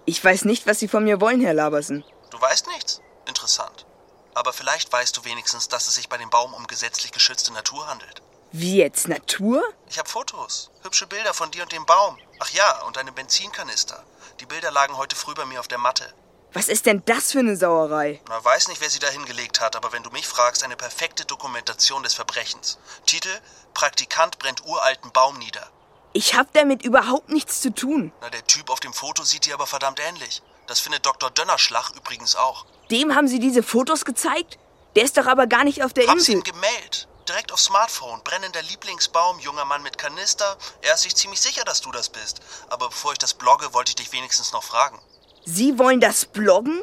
[0.05, 2.03] Ich weiß nicht, was Sie von mir wollen, Herr Labersen.
[2.31, 2.99] Du weißt nichts?
[3.27, 3.85] Interessant.
[4.33, 7.87] Aber vielleicht weißt du wenigstens, dass es sich bei dem Baum um gesetzlich geschützte Natur
[7.87, 8.21] handelt.
[8.51, 9.07] Wie jetzt?
[9.07, 9.63] Natur?
[9.89, 10.71] Ich habe Fotos.
[10.81, 12.17] Hübsche Bilder von dir und dem Baum.
[12.39, 14.03] Ach ja, und eine Benzinkanister.
[14.39, 16.11] Die Bilder lagen heute früh bei mir auf der Matte.
[16.53, 18.21] Was ist denn das für eine Sauerei?
[18.27, 21.25] Man weiß nicht, wer sie da hingelegt hat, aber wenn du mich fragst, eine perfekte
[21.25, 22.79] Dokumentation des Verbrechens.
[23.05, 23.29] Titel:
[23.75, 25.69] Praktikant brennt uralten Baum nieder.
[26.13, 28.11] Ich hab damit überhaupt nichts zu tun.
[28.21, 30.41] Na, der Typ auf dem Foto sieht dir aber verdammt ähnlich.
[30.65, 31.29] Das findet Dr.
[31.29, 32.65] Dönnerschlag übrigens auch.
[32.91, 34.57] Dem haben Sie diese Fotos gezeigt?
[34.95, 36.35] Der ist doch aber gar nicht auf der Hab's Insel.
[36.35, 37.07] ihm gemeldet.
[37.27, 38.21] Direkt auf Smartphone.
[38.23, 40.57] Brennender Lieblingsbaum, junger Mann mit Kanister.
[40.81, 42.39] Er ist sich ziemlich sicher, dass du das bist.
[42.69, 44.99] Aber bevor ich das blogge, wollte ich dich wenigstens noch fragen.
[45.45, 46.81] Sie wollen das bloggen?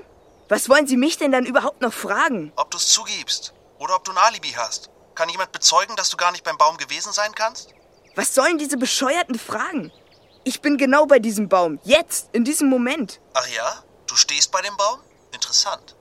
[0.49, 2.53] Was wollen Sie mich denn dann überhaupt noch fragen?
[2.55, 3.53] Ob du's zugibst.
[3.81, 4.91] Oder ob du ein Alibi hast.
[5.17, 7.71] Kann jemand bezeugen, dass du gar nicht beim Baum gewesen sein kannst?
[8.15, 9.93] Was sollen diese bescheuerten Fragen?
[10.45, 11.81] Ich bin genau bei diesem Baum.
[11.83, 13.21] Jetzt, in diesem Moment.
[13.35, 13.83] Ach ja?
[14.07, 15.01] Du stehst bei dem Baum?
[15.33, 15.96] Interessant.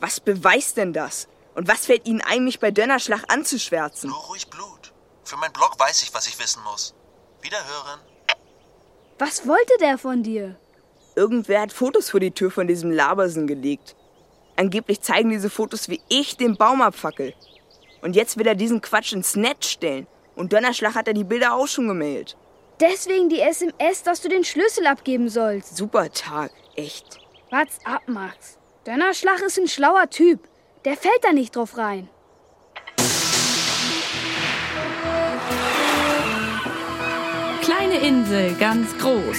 [0.00, 1.28] Was beweist denn das?
[1.54, 4.10] Und was fällt Ihnen ein, mich bei Dönnerschlag anzuschwärzen?
[4.10, 4.92] Nur ruhig Blut.
[5.24, 6.94] Für mein Blog weiß ich, was ich wissen muss.
[7.42, 8.00] Wiederhören.
[9.18, 10.58] Was wollte der von dir?
[11.14, 13.94] Irgendwer hat Fotos vor die Tür von diesem Labersen gelegt.
[14.56, 17.34] Angeblich zeigen diese Fotos, wie ich den Baum abfackel.
[18.00, 20.06] Und jetzt will er diesen Quatsch ins Netz stellen.
[20.36, 22.36] Und Dönnerschlag hat er die Bilder auch schon gemailt.
[22.80, 25.76] Deswegen die SMS, dass du den Schlüssel abgeben sollst.
[25.76, 27.18] Super Tag, echt.
[27.50, 28.59] Wart's ab, Max.
[28.90, 30.40] Dönnerschlag ist ein schlauer Typ.
[30.84, 32.08] Der fällt da nicht drauf rein.
[37.62, 39.36] Kleine Insel, ganz groß.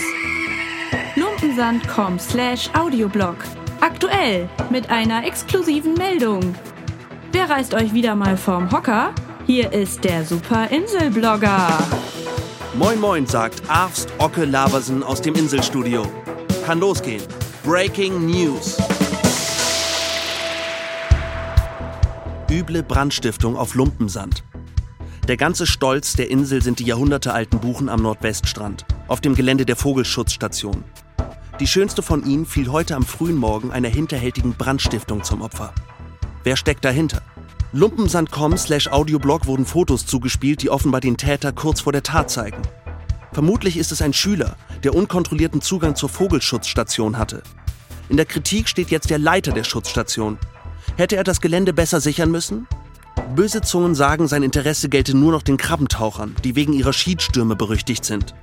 [1.18, 3.36] Lumpensand.com slash Audioblog.
[3.82, 6.56] Aktuell mit einer exklusiven Meldung.
[7.34, 9.14] Wer reißt euch wieder mal vom Hocker?
[9.48, 11.78] Hier ist der Super Inselblogger.
[12.76, 16.06] Moin Moin, sagt Arfst Ocke Labersen aus dem Inselstudio.
[16.66, 17.24] Kann losgehen.
[17.66, 18.78] Breaking News.
[22.52, 24.44] Üble Brandstiftung auf Lumpensand.
[25.30, 29.78] Der ganze Stolz der Insel sind die jahrhundertealten Buchen am Nordweststrand, auf dem Gelände der
[29.78, 30.84] Vogelschutzstation.
[31.62, 35.74] Die schönste von ihnen fiel heute am frühen Morgen einer hinterhältigen Brandstiftung zum Opfer.
[36.44, 37.22] Wer steckt dahinter?
[37.72, 42.62] Lumpensand.com slash Audioblog wurden Fotos zugespielt, die offenbar den Täter kurz vor der Tat zeigen.
[43.32, 47.44] Vermutlich ist es ein Schüler, der unkontrollierten Zugang zur Vogelschutzstation hatte.
[48.10, 50.38] In der Kritik steht jetzt der Leiter der Schutzstation.
[50.98, 52.68] Hätte er das Gelände besser sichern müssen?
[53.36, 58.04] Böse Zungen sagen, sein Interesse gelte nur noch den Krabbentauchern, die wegen ihrer Schiedstürme berüchtigt
[58.04, 58.36] sind.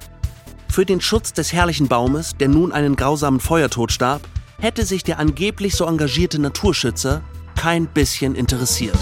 [0.71, 4.23] Für den Schutz des herrlichen Baumes, der nun einen grausamen Feuertod starb,
[4.61, 7.23] hätte sich der angeblich so engagierte Naturschützer
[7.57, 8.97] kein bisschen interessiert.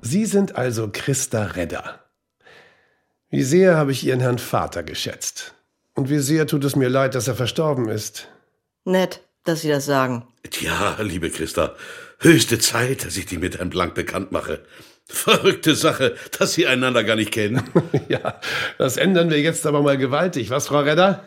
[0.00, 2.00] Sie sind also Christa Redder.
[3.28, 5.54] Wie sehr habe ich Ihren Herrn Vater geschätzt.
[5.94, 8.28] Und wie sehr tut es mir leid, dass er verstorben ist.
[8.86, 10.26] Nett, dass Sie das sagen.
[10.48, 11.74] Tja, liebe Christa,
[12.20, 14.64] höchste Zeit, dass ich die mit Herrn Blank bekannt mache.
[15.08, 17.62] Verrückte Sache, dass Sie einander gar nicht kennen.
[18.08, 18.40] ja,
[18.78, 21.24] das ändern wir jetzt aber mal gewaltig, was, Frau Redder?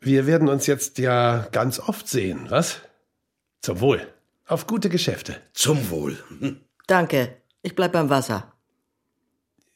[0.00, 2.80] Wir werden uns jetzt ja ganz oft sehen, was?
[3.62, 4.06] Zum Wohl.
[4.46, 5.36] Auf gute Geschäfte.
[5.54, 6.18] Zum Wohl.
[6.86, 7.36] Danke.
[7.62, 8.52] Ich bleib beim Wasser.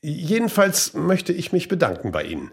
[0.02, 2.50] Jedenfalls möchte ich mich bedanken bei Ihnen,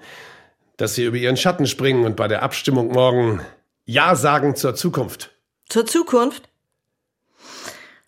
[0.77, 3.41] dass Sie über Ihren Schatten springen und bei der Abstimmung morgen
[3.85, 5.31] Ja sagen zur Zukunft.
[5.67, 6.49] Zur Zukunft?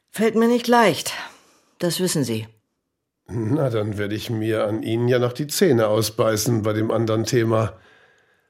[0.10, 1.12] Fällt mir nicht leicht.
[1.80, 2.48] Das wissen Sie.
[3.28, 7.26] Na, dann werde ich mir an Ihnen ja noch die Zähne ausbeißen bei dem anderen
[7.26, 7.74] Thema.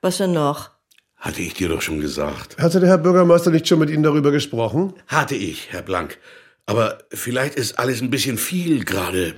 [0.02, 0.70] Was denn noch?
[1.16, 2.60] Hatte ich dir doch schon gesagt.
[2.60, 4.94] Hatte der Herr Bürgermeister nicht schon mit Ihnen darüber gesprochen?
[5.08, 6.20] Hatte ich, Herr Blank.
[6.68, 9.34] Aber vielleicht ist alles ein bisschen viel gerade.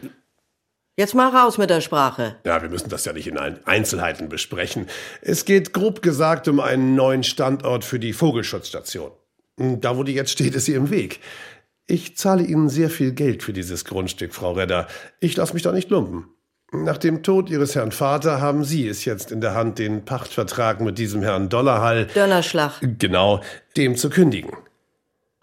[1.00, 2.38] Jetzt mal raus mit der Sprache.
[2.44, 4.88] Ja, wir müssen das ja nicht in Einzelheiten besprechen.
[5.22, 9.12] Es geht grob gesagt um einen neuen Standort für die Vogelschutzstation.
[9.58, 11.20] Da, wo die jetzt steht, ist sie im Weg.
[11.86, 14.88] Ich zahle Ihnen sehr viel Geld für dieses Grundstück, Frau Redder.
[15.20, 16.30] Ich lasse mich da nicht lumpen.
[16.72, 20.82] Nach dem Tod Ihres Herrn Vater haben Sie es jetzt in der Hand, den Pachtvertrag
[20.82, 22.08] mit diesem Herrn Dollarhall.
[22.08, 22.74] Dönnerschlag.
[22.82, 23.42] Genau,
[23.78, 24.52] dem zu kündigen.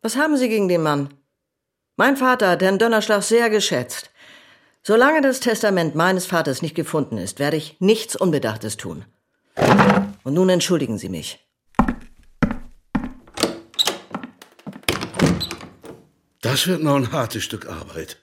[0.02, 1.14] Was haben Sie gegen den Mann?
[1.96, 4.10] Mein Vater hat Herrn Dönnerschlag sehr geschätzt.
[4.86, 9.06] Solange das Testament meines Vaters nicht gefunden ist, werde ich nichts Unbedachtes tun.
[10.24, 11.38] Und nun entschuldigen Sie mich.
[16.42, 18.18] Das wird noch ein hartes Stück Arbeit.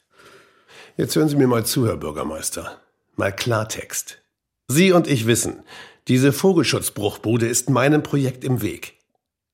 [0.98, 2.80] Jetzt hören Sie mir mal zu, Herr Bürgermeister.
[3.16, 4.22] Mal Klartext.
[4.68, 5.64] Sie und ich wissen,
[6.08, 9.01] diese Vogelschutzbruchbude ist meinem Projekt im Weg.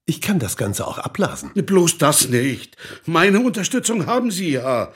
[0.09, 1.51] Ich kann das Ganze auch abblasen.
[1.53, 2.77] Bloß das nicht.
[3.05, 4.93] Meine Unterstützung haben Sie ja.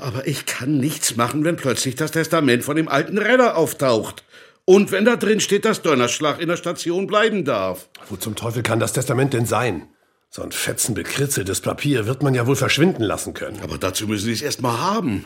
[0.00, 4.22] Aber ich kann nichts machen, wenn plötzlich das Testament von dem alten Redder auftaucht.
[4.64, 7.88] Und wenn da drin steht, dass Donnerschlag in der Station bleiben darf.
[8.08, 9.88] Wo zum Teufel kann das Testament denn sein?
[10.30, 13.60] So ein fetzen bekritzeltes Papier wird man ja wohl verschwinden lassen können.
[13.60, 15.24] Aber dazu müssen Sie es erst mal haben.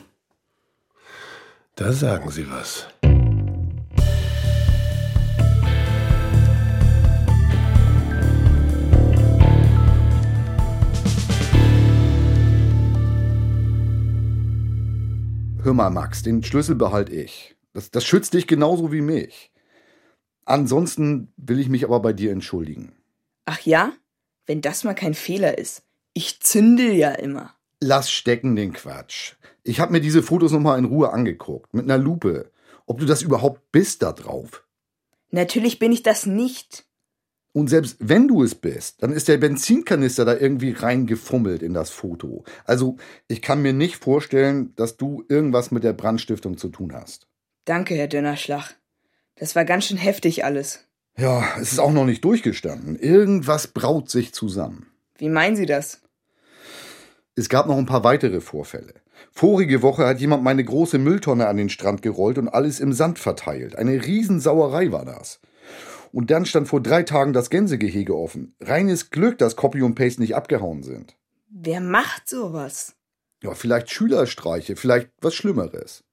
[1.76, 2.86] Da sagen Sie was.
[15.62, 17.56] Hör mal, Max, den Schlüssel behalte ich.
[17.72, 19.50] Das, das schützt dich genauso wie mich.
[20.44, 22.92] Ansonsten will ich mich aber bei dir entschuldigen.
[23.44, 23.92] Ach ja?
[24.46, 25.82] Wenn das mal kein Fehler ist.
[26.14, 27.54] Ich zündel ja immer.
[27.80, 29.34] Lass stecken den Quatsch.
[29.62, 32.50] Ich habe mir diese Fotos nochmal in Ruhe angeguckt, mit einer Lupe.
[32.86, 34.64] Ob du das überhaupt bist da drauf.
[35.30, 36.86] Natürlich bin ich das nicht.
[37.58, 41.90] Und selbst wenn du es bist, dann ist der Benzinkanister da irgendwie reingefummelt in das
[41.90, 42.44] Foto.
[42.64, 47.26] Also ich kann mir nicht vorstellen, dass du irgendwas mit der Brandstiftung zu tun hast.
[47.64, 48.76] Danke, Herr Dönnerschlag.
[49.34, 50.84] Das war ganz schön heftig alles.
[51.16, 52.96] Ja, es ist auch noch nicht durchgestanden.
[52.96, 54.86] Irgendwas braut sich zusammen.
[55.16, 56.02] Wie meinen Sie das?
[57.34, 58.94] Es gab noch ein paar weitere Vorfälle.
[59.32, 63.18] Vorige Woche hat jemand meine große Mülltonne an den Strand gerollt und alles im Sand
[63.18, 63.74] verteilt.
[63.74, 65.40] Eine Riesensauerei war das.
[66.12, 68.54] Und dann stand vor drei Tagen das Gänsegehege offen.
[68.60, 71.16] Reines Glück, dass Copy und Paste nicht abgehauen sind.
[71.48, 72.94] Wer macht sowas?
[73.42, 76.04] Ja, vielleicht Schülerstreiche, vielleicht was Schlimmeres.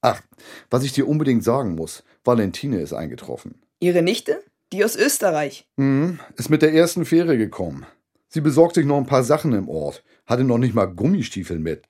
[0.00, 0.22] Ach,
[0.70, 3.60] was ich dir unbedingt sagen muss, Valentine ist eingetroffen.
[3.80, 4.42] Ihre Nichte?
[4.72, 5.66] Die aus Österreich.
[5.76, 7.86] Hm, ist mit der ersten Fähre gekommen.
[8.28, 11.86] Sie besorgt sich noch ein paar Sachen im Ort, hatte noch nicht mal Gummistiefel mit.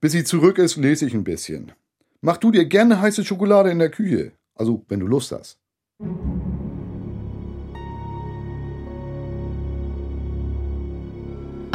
[0.00, 1.72] Bis sie zurück ist, lese ich ein bisschen.
[2.20, 4.32] Mach du dir gerne heiße Schokolade in der Küche.
[4.54, 5.58] Also, wenn du Lust hast.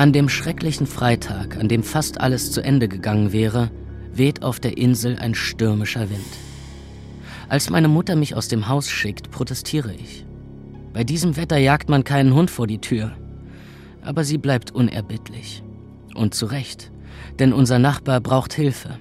[0.02, 3.70] An dem schrecklichen Freitag, an dem fast alles zu Ende gegangen wäre,
[4.12, 6.26] weht auf der Insel ein stürmischer Wind.
[7.50, 10.26] Als meine Mutter mich aus dem Haus schickt, protestiere ich.
[10.92, 13.12] Bei diesem Wetter jagt man keinen Hund vor die Tür.
[14.02, 15.62] Aber sie bleibt unerbittlich.
[16.16, 16.92] Und zu Recht,
[17.38, 18.98] denn unser Nachbar braucht Hilfe.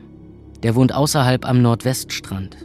[0.63, 2.59] Der wohnt außerhalb am Nordweststrand.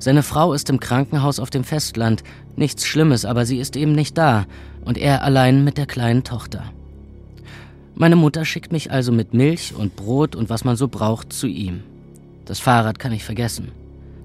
[0.00, 2.22] Seine Frau ist im Krankenhaus auf dem Festland.
[2.56, 4.46] Nichts Schlimmes, aber sie ist eben nicht da.
[4.84, 6.64] Und er allein mit der kleinen Tochter.
[7.94, 11.48] Meine Mutter schickt mich also mit Milch und Brot und was man so braucht zu
[11.48, 11.82] ihm.
[12.44, 13.72] Das Fahrrad kann ich vergessen.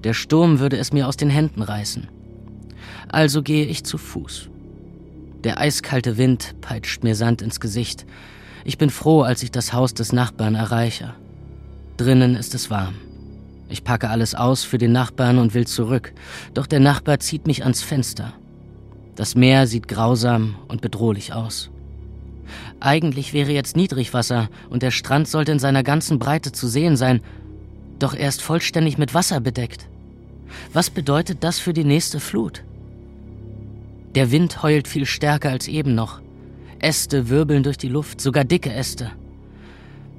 [0.04, 2.08] Der Sturm würde es mir aus den Händen reißen.
[3.08, 4.48] Also gehe ich zu Fuß.
[5.42, 8.06] Der eiskalte Wind peitscht mir Sand ins Gesicht.
[8.64, 11.14] Ich bin froh, als ich das Haus des Nachbarn erreiche.
[11.96, 12.94] Drinnen ist es warm.
[13.68, 16.12] Ich packe alles aus für den Nachbarn und will zurück,
[16.52, 18.34] doch der Nachbar zieht mich ans Fenster.
[19.16, 21.70] Das Meer sieht grausam und bedrohlich aus.
[22.80, 27.20] Eigentlich wäre jetzt Niedrigwasser und der Strand sollte in seiner ganzen Breite zu sehen sein,
[27.98, 29.88] doch er ist vollständig mit Wasser bedeckt.
[30.72, 32.64] Was bedeutet das für die nächste Flut?
[34.14, 36.20] Der Wind heult viel stärker als eben noch.
[36.80, 39.10] Äste wirbeln durch die Luft, sogar dicke Äste.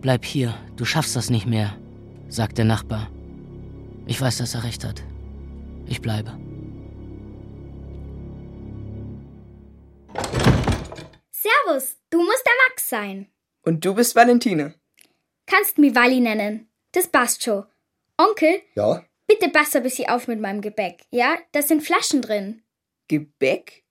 [0.01, 1.75] Bleib hier, du schaffst das nicht mehr,
[2.27, 3.07] sagt der Nachbar.
[4.07, 5.03] Ich weiß, dass er recht hat.
[5.87, 6.37] Ich bleibe.
[11.31, 13.27] Servus, du musst der Max sein.
[13.63, 14.75] Und du bist Valentine.
[15.45, 16.69] Kannst mich Wally nennen.
[16.91, 17.65] Das passt schon.
[18.17, 19.03] Onkel, Ja?
[19.27, 21.03] bitte pass ein bisschen auf mit meinem Gebäck.
[21.11, 22.63] Ja, da sind Flaschen drin.
[23.07, 23.83] Gebäck?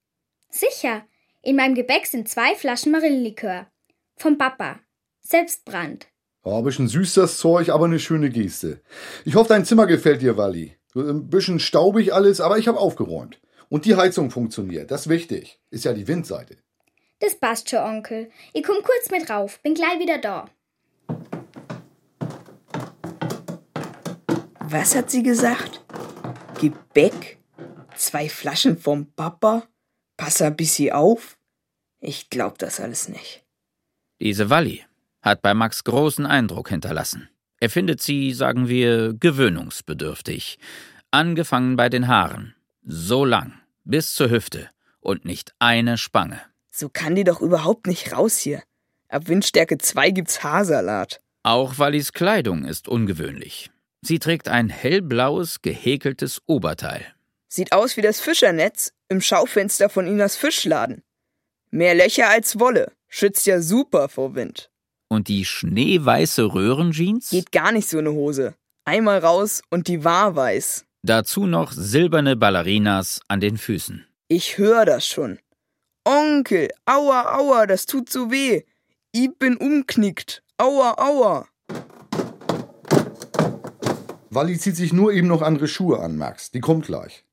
[0.48, 1.06] Sicher.
[1.42, 3.70] In meinem Gebäck sind zwei Flaschen Marillenlikör.
[4.16, 4.80] Vom Papa.
[5.20, 6.06] Selbstbrand.
[6.44, 8.82] Ja, ein bisschen süß das Zeug, aber eine schöne Geste.
[9.24, 10.76] Ich hoffe, dein Zimmer gefällt dir, Walli.
[10.94, 13.40] Ein bisschen staubig alles, aber ich habe aufgeräumt.
[13.70, 15.58] Und die Heizung funktioniert, das ist wichtig.
[15.70, 16.58] Ist ja die Windseite.
[17.20, 18.30] Das passt schon, Onkel.
[18.52, 19.58] Ich komm kurz mit rauf.
[19.62, 20.44] Bin gleich wieder da.
[24.60, 25.82] Was hat sie gesagt?
[26.60, 27.38] Gebäck?
[27.96, 29.66] Zwei Flaschen vom Papa?
[30.18, 31.38] Pass ein bisschen auf?
[32.00, 33.44] Ich glaub das alles nicht.
[34.20, 34.84] Diese Walli
[35.24, 37.28] hat bei Max großen Eindruck hinterlassen.
[37.58, 40.58] Er findet sie, sagen wir, gewöhnungsbedürftig.
[41.10, 42.54] Angefangen bei den Haaren.
[42.82, 44.68] So lang, bis zur Hüfte.
[45.00, 46.40] Und nicht eine Spange.
[46.70, 48.62] So kann die doch überhaupt nicht raus hier.
[49.08, 51.20] Ab Windstärke 2 gibt's Haarsalat.
[51.42, 53.70] Auch Wallis Kleidung ist ungewöhnlich.
[54.02, 57.06] Sie trägt ein hellblaues, gehäkeltes Oberteil.
[57.48, 61.02] Sieht aus wie das Fischernetz im Schaufenster von Inas Fischladen.
[61.70, 62.92] Mehr Löcher als Wolle.
[63.08, 64.70] Schützt ja super vor Wind.
[65.08, 67.30] Und die schneeweiße Röhrenjeans?
[67.30, 68.54] Geht gar nicht so eine Hose.
[68.84, 70.84] Einmal raus und die war weiß.
[71.02, 74.06] Dazu noch silberne Ballerinas an den Füßen.
[74.28, 75.38] Ich hör das schon.
[76.04, 78.62] Onkel, aua, aua, das tut so weh.
[79.12, 80.42] Ich bin umknickt.
[80.58, 81.46] Aua, aua.
[84.30, 86.50] Walli zieht sich nur eben noch andere Schuhe an, Max.
[86.50, 87.24] Die kommt gleich.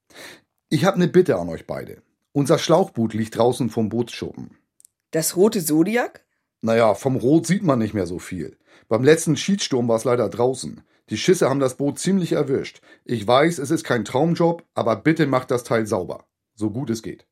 [0.69, 2.01] Ich habe eine Bitte an euch beide.
[2.33, 4.57] Unser Schlauchboot liegt draußen vom Bootsschuppen.
[5.11, 6.23] Das rote Zodiac?
[6.63, 8.55] Naja, vom Rot sieht man nicht mehr so viel.
[8.87, 10.81] Beim letzten Schiedssturm war es leider draußen.
[11.09, 12.81] Die Schisse haben das Boot ziemlich erwischt.
[13.03, 16.25] Ich weiß, es ist kein Traumjob, aber bitte macht das Teil sauber.
[16.53, 17.25] So gut es geht.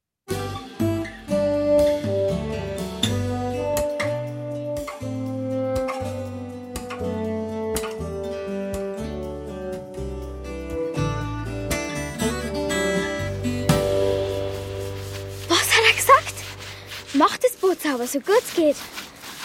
[17.13, 18.77] Macht das Boot sauber, so gut es geht.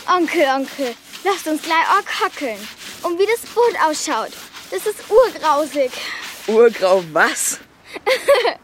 [0.07, 2.59] Onkel, Onkel, lasst uns gleich auch hackeln.
[3.03, 4.33] Und wie das Boot ausschaut,
[4.71, 5.91] das ist urgrausig.
[6.47, 7.59] Urgrau was?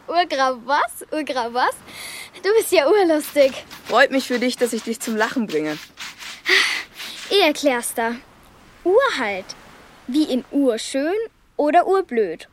[0.06, 1.06] Urgrau was?
[1.10, 1.74] Urgrau was?
[2.42, 3.52] Du bist ja urlustig.
[3.86, 5.78] Freut mich für dich, dass ich dich zum Lachen bringe.
[7.30, 8.16] Ich erklär's da.
[8.84, 9.46] Ur halt.
[10.06, 11.16] Wie in urschön
[11.56, 12.48] oder urblöd.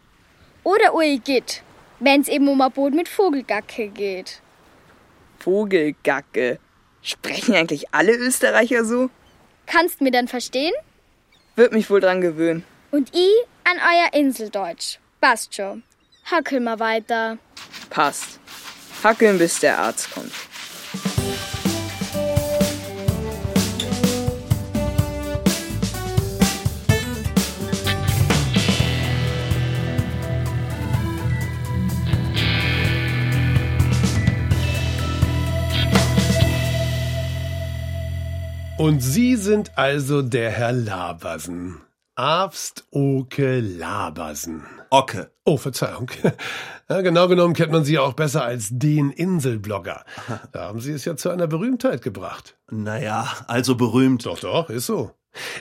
[0.63, 1.63] Oder urigit,
[1.99, 4.41] wenn's eben um ein Boot mit Vogelgacke geht.
[5.39, 6.59] Vogelgacke.
[7.07, 9.09] Sprechen eigentlich alle Österreicher so?
[9.65, 10.73] Kannst mir dann verstehen?
[11.55, 12.65] Wird mich wohl dran gewöhnen.
[12.91, 14.97] Und ich an euer Inseldeutsch.
[15.21, 15.83] Passt schon.
[16.25, 17.37] Hackel mal weiter.
[17.89, 18.41] Passt.
[19.01, 20.33] Hackeln, bis der Arzt kommt.
[38.77, 41.81] Und Sie sind also der Herr Labersen.
[42.13, 44.65] Abst Oke Labersen.
[44.91, 45.31] Ocke.
[45.45, 46.11] Oh, Verzeihung.
[46.89, 50.05] Ja, genau genommen kennt man Sie ja auch besser als den Inselblogger.
[50.53, 52.55] Da haben Sie es ja zu einer Berühmtheit gebracht.
[52.71, 54.25] Naja, also berühmt.
[54.25, 55.11] Doch, doch, ist so.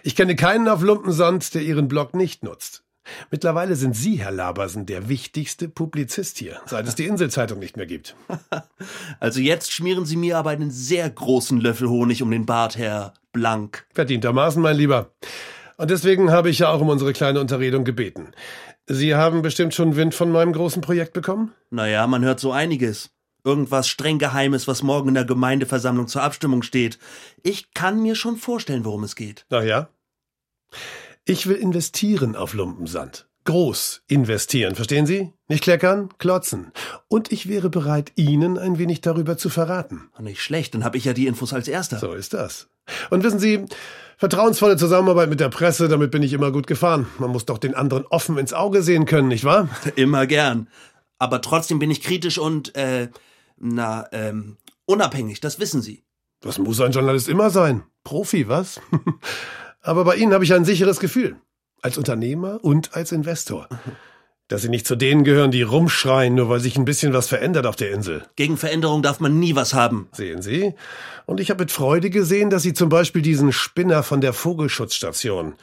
[0.05, 2.85] Ich kenne keinen auf Lumpensand, der Ihren Blog nicht nutzt.
[3.31, 7.87] Mittlerweile sind Sie, Herr Labersen, der wichtigste Publizist hier, seit es die Inselzeitung nicht mehr
[7.87, 8.17] gibt.
[9.21, 13.15] Also jetzt schmieren Sie mir aber einen sehr großen Löffel Honig um den Bart, Herr
[13.33, 13.87] Blank.
[13.95, 15.11] Verdientermaßen, mein Lieber.
[15.77, 18.33] Und deswegen habe ich ja auch um unsere kleine Unterredung gebeten.
[18.87, 21.53] Sie haben bestimmt schon Wind von meinem großen Projekt bekommen?
[21.71, 23.11] Naja, man hört so einiges.
[23.45, 26.99] Irgendwas streng Geheimes, was morgen in der Gemeindeversammlung zur Abstimmung steht.
[27.43, 29.47] Ich kann mir schon vorstellen, worum es geht.
[29.51, 29.89] Ach ja?
[31.29, 33.27] Ich will investieren auf Lumpensand.
[33.47, 35.33] Groß investieren, verstehen Sie?
[35.49, 36.71] Nicht kleckern, klotzen.
[37.09, 40.09] Und ich wäre bereit, Ihnen ein wenig darüber zu verraten.
[40.21, 41.99] Nicht schlecht, dann habe ich ja die Infos als Erster.
[41.99, 42.69] So ist das.
[43.11, 43.65] Und wissen Sie,
[44.19, 47.09] vertrauensvolle Zusammenarbeit mit der Presse, damit bin ich immer gut gefahren.
[47.19, 49.69] Man muss doch den anderen offen ins Auge sehen können, nicht wahr?
[49.97, 50.69] Immer gern.
[51.19, 53.09] Aber trotzdem bin ich kritisch und, äh,
[53.57, 56.05] na, ähm, unabhängig, das wissen Sie.
[56.41, 57.83] Das muss ein Journalist immer sein.
[58.05, 58.81] Profi, was?
[59.87, 61.37] Aber bei Ihnen habe ich ein sicheres Gefühl.
[61.81, 63.69] Als Unternehmer und als Investor.
[64.49, 67.67] Dass Sie nicht zu denen gehören, die rumschreien, nur weil sich ein bisschen was verändert
[67.67, 68.25] auf der Insel.
[68.35, 70.09] Gegen Veränderung darf man nie was haben.
[70.13, 70.75] Sehen Sie?
[71.25, 75.55] Und ich habe mit Freude gesehen, dass Sie zum Beispiel diesen Spinner von der Vogelschutzstation,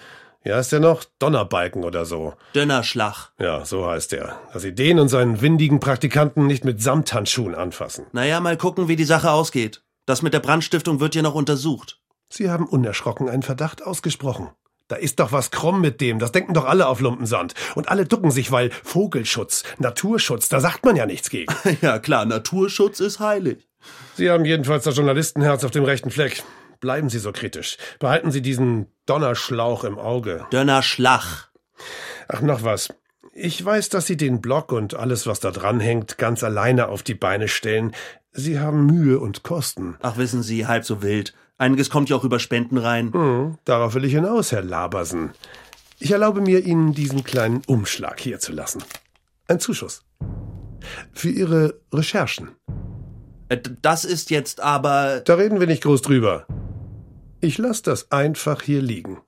[0.46, 1.06] ja, ist der noch?
[1.20, 2.34] Donnerbalken oder so.
[2.54, 3.32] Dönnerschlag.
[3.40, 4.42] Ja, so heißt er.
[4.52, 8.08] Dass Sie den und seinen windigen Praktikanten nicht mit Samthandschuhen anfassen.
[8.12, 9.84] Naja, mal gucken, wie die Sache ausgeht.
[10.06, 12.02] Das mit der Brandstiftung wird ja noch untersucht.
[12.36, 14.50] Sie haben unerschrocken einen Verdacht ausgesprochen.
[14.88, 17.54] Da ist doch was krumm mit dem, das denken doch alle auf Lumpensand.
[17.76, 21.54] Und alle ducken sich, weil Vogelschutz, Naturschutz, da sagt man ja nichts gegen.
[21.82, 23.68] ja klar, Naturschutz ist heilig.
[24.16, 26.42] Sie haben jedenfalls das Journalistenherz auf dem rechten Fleck.
[26.80, 27.78] Bleiben Sie so kritisch.
[28.00, 30.48] Behalten Sie diesen Donnerschlauch im Auge.
[30.50, 31.52] Donnerschlag.
[32.28, 32.90] Ach, noch was.
[33.36, 37.04] Ich weiß, dass Sie den Blog und alles, was da dran hängt, ganz alleine auf
[37.04, 37.94] die Beine stellen.
[38.34, 39.96] Sie haben Mühe und Kosten.
[40.02, 41.34] Ach, wissen Sie, halb so wild.
[41.58, 43.14] Einiges kommt ja auch über Spenden rein.
[43.14, 45.32] Hm, darauf will ich hinaus, Herr Labersen.
[46.00, 48.84] Ich erlaube mir, Ihnen diesen kleinen Umschlag hier zu lassen.
[49.48, 50.04] Ein Zuschuss.
[51.14, 52.50] Für Ihre Recherchen.
[53.50, 55.22] Äh, Das ist jetzt aber.
[55.22, 56.46] Da reden wir nicht groß drüber.
[57.40, 59.22] Ich lasse das einfach hier liegen.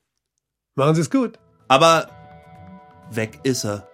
[0.75, 1.37] Machen Sie es gut.
[1.67, 2.09] Aber
[3.11, 3.87] weg ist er.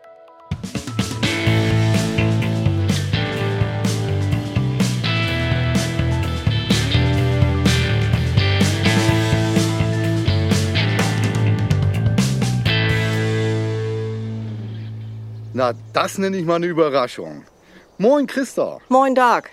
[15.61, 17.45] Na, das nenne ich mal eine Überraschung.
[17.99, 18.79] Moin, Christa.
[18.89, 19.51] Moin, Dark.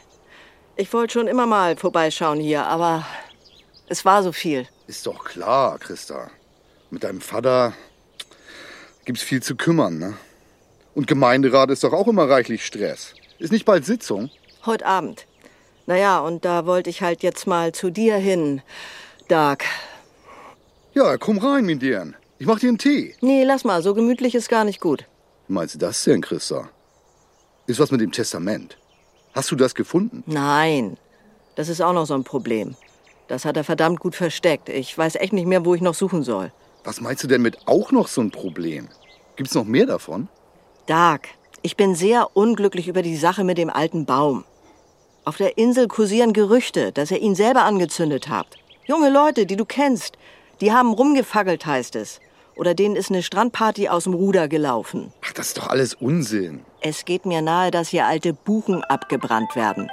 [0.74, 3.06] Ich wollte schon immer mal vorbeischauen hier, aber
[3.88, 4.66] es war so viel.
[4.86, 6.30] Ist doch klar, Christa.
[6.88, 7.74] Mit deinem Vater
[9.04, 10.14] gibt's viel zu kümmern, ne?
[10.94, 13.12] Und Gemeinderat ist doch auch immer reichlich Stress.
[13.38, 14.30] Ist nicht bald Sitzung?
[14.64, 15.26] Heute Abend.
[15.84, 18.62] Naja, und da wollte ich halt jetzt mal zu dir hin,
[19.28, 19.66] Dark.
[20.94, 22.16] Ja, komm rein, mein Dirn.
[22.38, 23.14] Ich mach dir einen Tee.
[23.20, 25.04] Nee, lass mal, so gemütlich ist gar nicht gut.
[25.48, 26.68] Meinst du das denn, Christa?
[27.66, 28.76] Ist was mit dem Testament?
[29.32, 30.22] Hast du das gefunden?
[30.26, 30.98] Nein,
[31.54, 32.76] das ist auch noch so ein Problem.
[33.28, 34.68] Das hat er verdammt gut versteckt.
[34.68, 36.52] Ich weiß echt nicht mehr, wo ich noch suchen soll.
[36.84, 38.88] Was meinst du denn mit auch noch so ein Problem?
[39.36, 40.28] Gibt's noch mehr davon?
[40.86, 41.28] Dark,
[41.62, 44.44] ich bin sehr unglücklich über die Sache mit dem alten Baum.
[45.24, 48.56] Auf der Insel kursieren Gerüchte, dass ihr ihn selber angezündet habt.
[48.86, 50.16] Junge Leute, die du kennst,
[50.60, 52.20] die haben rumgefackelt, heißt es.
[52.58, 55.12] Oder denen ist eine Strandparty aus dem Ruder gelaufen.
[55.24, 56.64] Ach, das ist doch alles Unsinn.
[56.80, 59.88] Es geht mir nahe, dass hier alte Buchen abgebrannt werden.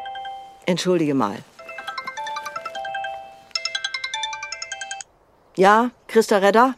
[0.66, 1.38] Entschuldige mal.
[5.56, 6.74] Ja, Christa Redder?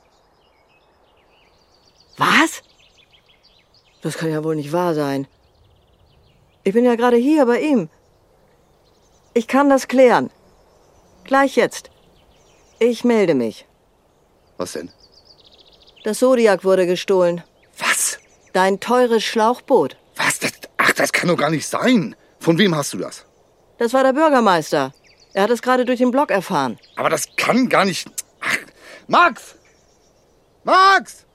[2.18, 2.62] Was?
[4.02, 5.26] Das kann ja wohl nicht wahr sein.
[6.66, 7.90] Ich bin ja gerade hier bei ihm.
[9.34, 10.32] Ich kann das klären.
[11.24, 11.92] Gleich jetzt.
[12.80, 13.66] Ich melde mich.
[14.58, 14.92] Was denn?
[16.08, 17.44] Das Zodiac wurde gestohlen.
[17.78, 18.18] Was?
[18.54, 19.98] Dein teures Schlauchboot.
[20.16, 20.40] Was?
[20.40, 22.16] Das, ach, das kann doch gar nicht sein.
[22.40, 23.26] Von wem hast du das?
[23.78, 24.94] Das war der Bürgermeister.
[25.34, 26.80] Er hat es gerade durch den Blog erfahren.
[26.96, 28.08] Aber das kann gar nicht.
[28.40, 28.58] Ach,
[29.08, 29.56] Max!
[30.64, 31.26] Max!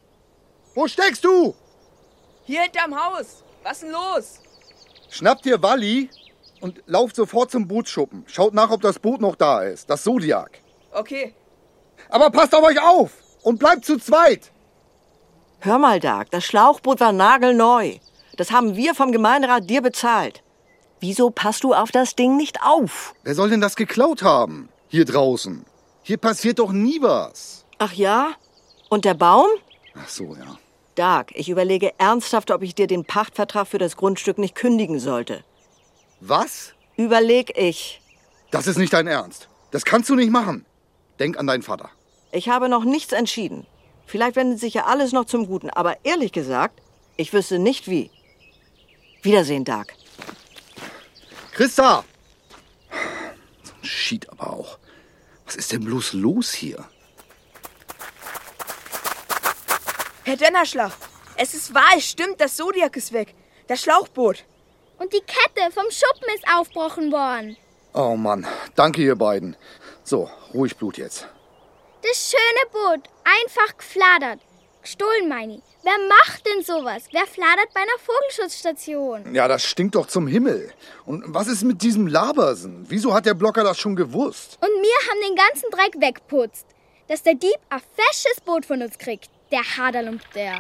[0.74, 1.54] Wo steckst du?
[2.44, 3.44] Hier hinterm Haus.
[3.62, 4.40] Was denn los?
[5.10, 6.08] Schnappt dir Walli
[6.62, 8.24] und lauft sofort zum Bootsschuppen.
[8.26, 9.90] Schaut nach, ob das Boot noch da ist.
[9.90, 10.60] Das Zodiac.
[10.92, 11.34] Okay.
[12.08, 13.10] Aber passt auf euch auf
[13.42, 14.51] und bleibt zu zweit.
[15.64, 17.98] Hör mal, Dark, das Schlauchboot war nagelneu.
[18.36, 20.42] Das haben wir vom Gemeinderat dir bezahlt.
[20.98, 23.14] Wieso passt du auf das Ding nicht auf?
[23.22, 24.70] Wer soll denn das geklaut haben?
[24.88, 25.64] Hier draußen.
[26.02, 27.64] Hier passiert doch nie was.
[27.78, 28.32] Ach ja?
[28.88, 29.46] Und der Baum?
[29.94, 30.58] Ach so, ja.
[30.96, 35.44] Dark, ich überlege ernsthaft, ob ich dir den Pachtvertrag für das Grundstück nicht kündigen sollte.
[36.18, 36.74] Was?
[36.96, 38.02] Überleg ich.
[38.50, 39.48] Das ist nicht dein Ernst.
[39.70, 40.66] Das kannst du nicht machen.
[41.20, 41.88] Denk an deinen Vater.
[42.32, 43.64] Ich habe noch nichts entschieden.
[44.12, 46.82] Vielleicht wendet sich ja alles noch zum Guten, aber ehrlich gesagt,
[47.16, 48.10] ich wüsste nicht wie.
[49.22, 49.94] Wiedersehen, Dark.
[51.52, 52.04] Christa!
[53.62, 54.78] So ein Schied aber auch.
[55.46, 56.84] Was ist denn bloß los hier?
[60.24, 60.92] Herr Dönnerschlag,
[61.36, 63.34] es ist wahr, es stimmt, das Zodiac ist weg.
[63.66, 64.44] Das Schlauchboot.
[64.98, 67.56] Und die Kette vom Schuppen ist aufgebrochen worden.
[67.94, 69.56] Oh Mann, danke ihr beiden.
[70.04, 71.26] So, ruhig Blut jetzt.
[72.02, 74.40] Das schöne Boot, einfach gefladert.
[74.82, 77.04] Gestohlen, meine Wer macht denn sowas?
[77.12, 79.34] Wer fladert bei einer Vogelschutzstation?
[79.34, 80.72] Ja, das stinkt doch zum Himmel.
[81.06, 82.84] Und was ist mit diesem Labersen?
[82.88, 84.58] Wieso hat der Blocker das schon gewusst?
[84.60, 86.66] Und wir haben den ganzen Dreck wegputzt.
[87.08, 89.28] Dass der Dieb ein fesches Boot von uns kriegt.
[89.50, 90.58] Der Haderlump, der.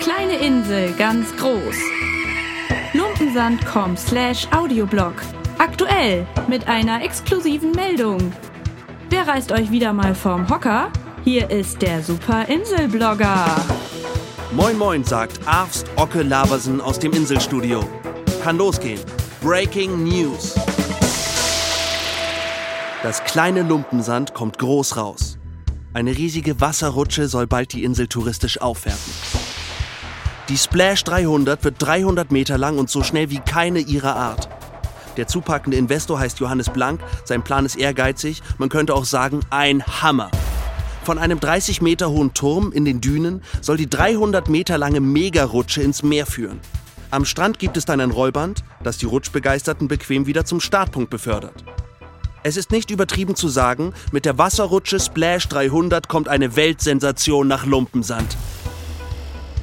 [0.00, 1.97] Kleine Insel, ganz groß.
[3.28, 5.12] Lumpensand.com slash Audioblog.
[5.58, 8.32] Aktuell mit einer exklusiven Meldung.
[9.10, 10.90] Wer reißt euch wieder mal vom Hocker?
[11.24, 13.56] Hier ist der Super Inselblogger.
[14.52, 17.84] Moin Moin, sagt Arvst Ocke Labersen aus dem Inselstudio.
[18.42, 19.00] Kann losgehen.
[19.42, 20.54] Breaking News.
[23.02, 25.38] Das kleine Lumpensand kommt groß raus.
[25.92, 29.37] Eine riesige Wasserrutsche soll bald die Insel touristisch aufwerten.
[30.48, 34.48] Die Splash 300 wird 300 Meter lang und so schnell wie keine ihrer Art.
[35.18, 39.84] Der zupackende Investor heißt Johannes Blank, sein Plan ist ehrgeizig, man könnte auch sagen ein
[39.84, 40.30] Hammer.
[41.04, 45.82] Von einem 30 Meter hohen Turm in den Dünen soll die 300 Meter lange Megarutsche
[45.82, 46.60] ins Meer führen.
[47.10, 51.62] Am Strand gibt es dann ein Rollband, das die Rutschbegeisterten bequem wieder zum Startpunkt befördert.
[52.42, 57.66] Es ist nicht übertrieben zu sagen, mit der Wasserrutsche Splash 300 kommt eine Weltsensation nach
[57.66, 58.36] Lumpensand.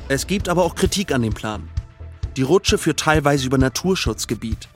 [0.08, 1.68] Es gibt aber auch Kritik an dem Plan.
[2.38, 4.70] Die Rutsche führt teilweise über Naturschutzgebiet.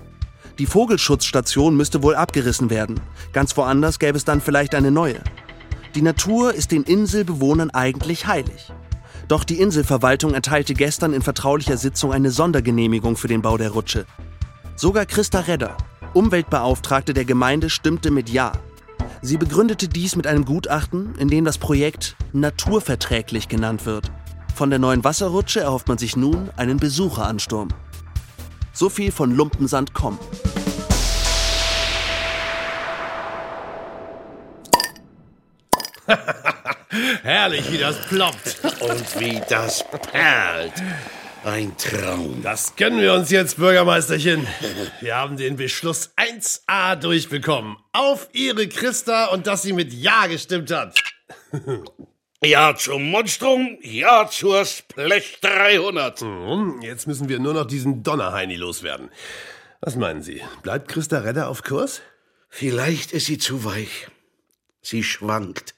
[0.58, 3.00] Die Vogelschutzstation müsste wohl abgerissen werden.
[3.32, 5.20] Ganz woanders gäbe es dann vielleicht eine neue.
[5.94, 8.72] Die Natur ist den Inselbewohnern eigentlich heilig.
[9.28, 14.06] Doch die Inselverwaltung erteilte gestern in vertraulicher Sitzung eine Sondergenehmigung für den Bau der Rutsche.
[14.76, 15.78] Sogar Christa Redder,
[16.14, 18.54] Umweltbeauftragte der Gemeinde, stimmte mit Ja.
[19.22, 24.12] Sie begründete dies mit einem Gutachten, in dem das Projekt naturverträglich genannt wird.
[24.56, 27.70] Von der neuen Wasserrutsche erhofft man sich nun einen Besucheransturm.
[28.74, 30.20] So viel von Lumpensand.com.
[37.24, 38.58] Herrlich, wie das ploppt.
[38.82, 40.74] Und wie das perlt.
[41.44, 42.42] Ein Traum.
[42.44, 44.46] Das gönnen wir uns jetzt, Bürgermeisterchen.
[45.00, 47.78] Wir haben den Beschluss 1a durchbekommen.
[47.94, 51.00] Auf Ihre Christa und dass sie mit Ja gestimmt hat.
[52.42, 56.22] Ja zum Monstrum, ja zur Splash 300.
[56.22, 59.10] Mhm, Jetzt müssen wir nur noch diesen Donnerheini loswerden.
[59.82, 60.42] Was meinen Sie?
[60.64, 62.02] Bleibt Christa Redder auf Kurs?
[62.48, 64.08] Vielleicht ist sie zu weich.
[64.82, 65.76] Sie schwankt.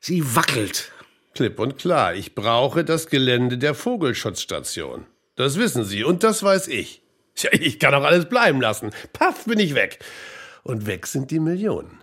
[0.00, 0.92] Sie wackelt.
[1.34, 5.06] Klipp und klar, ich brauche das Gelände der Vogelschutzstation.
[5.36, 7.00] Das wissen Sie und das weiß ich.
[7.34, 8.90] Tja, ich kann auch alles bleiben lassen.
[9.14, 9.98] Paff, bin ich weg.
[10.62, 12.01] Und weg sind die Millionen.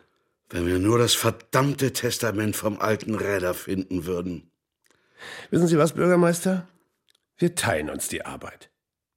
[0.50, 4.52] Wenn wir nur das verdammte Testament vom alten Räder finden würden.
[5.52, 6.68] Wissen Sie was, Bürgermeister?
[7.38, 8.70] Wir teilen uns die Arbeit.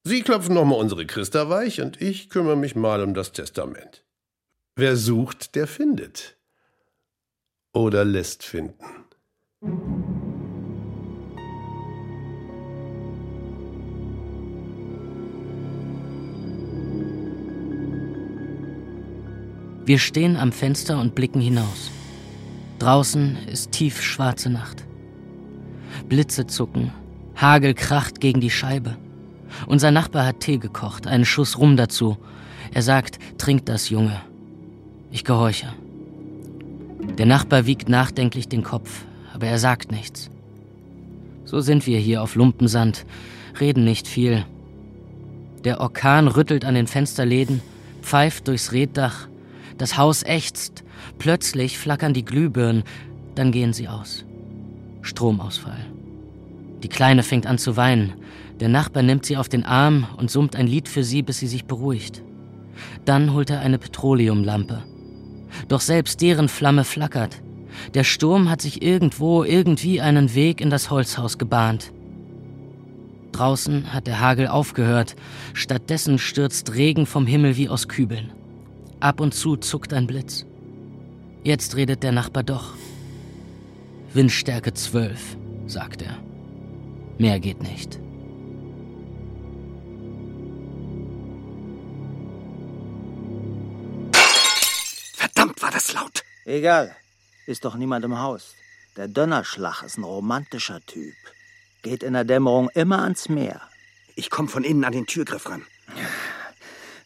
[0.05, 4.05] Sie klopfen nochmal unsere Christa weich und ich kümmere mich mal um das Testament.
[4.74, 6.37] Wer sucht, der findet.
[7.72, 8.85] Oder lässt finden.
[19.85, 21.91] Wir stehen am Fenster und blicken hinaus.
[22.78, 24.85] Draußen ist tiefschwarze Nacht.
[26.09, 26.93] Blitze zucken,
[27.35, 28.97] Hagel kracht gegen die Scheibe.
[29.66, 32.16] Unser Nachbar hat Tee gekocht, einen Schuss Rum dazu.
[32.72, 34.20] Er sagt, trink das, Junge.
[35.11, 35.72] Ich gehorche.
[37.18, 39.05] Der Nachbar wiegt nachdenklich den Kopf,
[39.35, 40.30] aber er sagt nichts.
[41.45, 43.05] So sind wir hier auf Lumpensand,
[43.61, 44.45] reden nicht viel.
[45.64, 47.61] Der Orkan rüttelt an den Fensterläden,
[48.01, 49.28] pfeift durchs Reddach,
[49.83, 50.85] das Haus ächzt,
[51.18, 52.85] plötzlich flackern die Glühbirnen,
[53.35, 54.24] dann gehen sie aus.
[55.01, 55.85] Stromausfall.
[56.85, 58.12] Die Kleine fängt an zu weinen.
[58.61, 61.49] Der Nachbar nimmt sie auf den Arm und summt ein Lied für sie, bis sie
[61.49, 62.22] sich beruhigt.
[63.05, 64.85] Dann holt er eine Petroleumlampe.
[65.66, 67.43] Doch selbst deren Flamme flackert.
[67.95, 71.91] Der Sturm hat sich irgendwo irgendwie einen Weg in das Holzhaus gebahnt.
[73.33, 75.16] Draußen hat der Hagel aufgehört,
[75.55, 78.30] stattdessen stürzt Regen vom Himmel wie aus Kübeln.
[79.03, 80.47] Ab und zu zuckt ein Blitz.
[81.43, 82.75] Jetzt redet der Nachbar doch.
[84.13, 85.37] Windstärke 12,
[85.67, 86.23] sagt er.
[87.19, 87.99] Mehr geht nicht.
[95.15, 96.23] Verdammt, war das laut.
[96.45, 96.95] Egal.
[97.47, 98.55] Ist doch niemand im Haus.
[98.97, 101.17] Der Donnerschlag ist ein romantischer Typ.
[101.83, 103.63] Geht in der Dämmerung immer ans Meer.
[104.15, 105.67] Ich komm von innen an den Türgriff ran.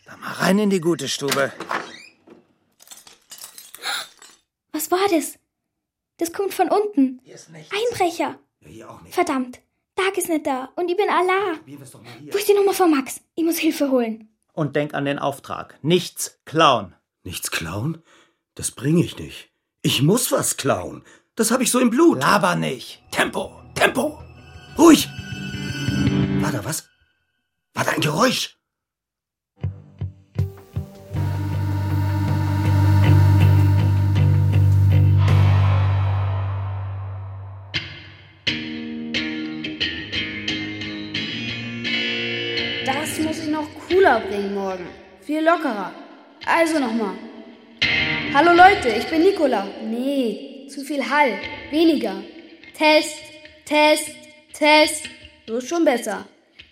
[0.04, 1.52] Dann mal rein in die gute Stube.
[4.76, 5.38] Was war das?
[6.18, 7.22] Das kommt von unten.
[7.24, 8.38] Einbrecher.
[8.60, 9.14] Hier auch nicht.
[9.14, 9.58] Verdammt.
[9.94, 11.58] Tag ist nicht da und ich bin Allah.
[11.64, 12.34] Wir wissen doch mal hier.
[12.34, 13.22] Wo ist die Nummer von Max?
[13.36, 14.28] Ich muss Hilfe holen.
[14.52, 15.78] Und denk an den Auftrag.
[15.80, 16.94] Nichts klauen.
[17.24, 18.02] Nichts klauen?
[18.54, 19.48] Das bringe ich nicht.
[19.80, 21.04] Ich muss was klauen.
[21.36, 22.18] Das habe ich so im Blut.
[22.20, 23.00] Laber nicht.
[23.12, 24.22] Tempo, Tempo.
[24.76, 25.08] Ruhig.
[26.42, 26.86] War da was?
[27.72, 28.55] War da ein Geräusch?
[44.06, 44.86] Cooler bringen morgen.
[45.20, 45.92] Viel lockerer.
[46.46, 47.14] Also nochmal.
[48.32, 49.66] Hallo Leute, ich bin Nicola.
[49.82, 51.32] Nee, zu viel Hall.
[51.72, 52.22] Weniger.
[52.78, 53.16] Test,
[53.64, 54.10] Test,
[54.52, 55.04] Test.
[55.48, 56.24] So ist schon besser.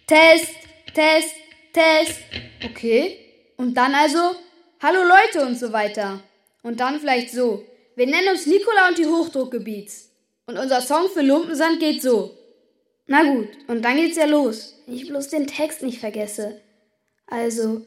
[0.07, 0.53] Test,
[0.95, 1.35] Test,
[1.72, 2.20] Test.
[2.64, 3.18] Okay.
[3.57, 4.37] Und dann also,
[4.80, 6.20] hallo Leute und so weiter.
[6.62, 7.64] Und dann vielleicht so.
[7.97, 10.11] Wir nennen uns Nicola und die Hochdruckgebiets.
[10.47, 12.30] Und unser Song für Lumpensand geht so.
[13.07, 14.80] Na gut, und dann geht's ja los.
[14.87, 16.61] Wenn ich bloß den Text nicht vergesse.
[17.27, 17.87] Also,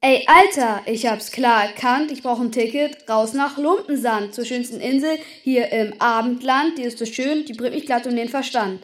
[0.00, 4.80] ey, Alter, ich hab's klar erkannt, ich brauche ein Ticket raus nach Lumpensand, zur schönsten
[4.80, 6.78] Insel hier im Abendland.
[6.78, 8.82] Die ist so schön, die bringt mich glatt um den Verstand.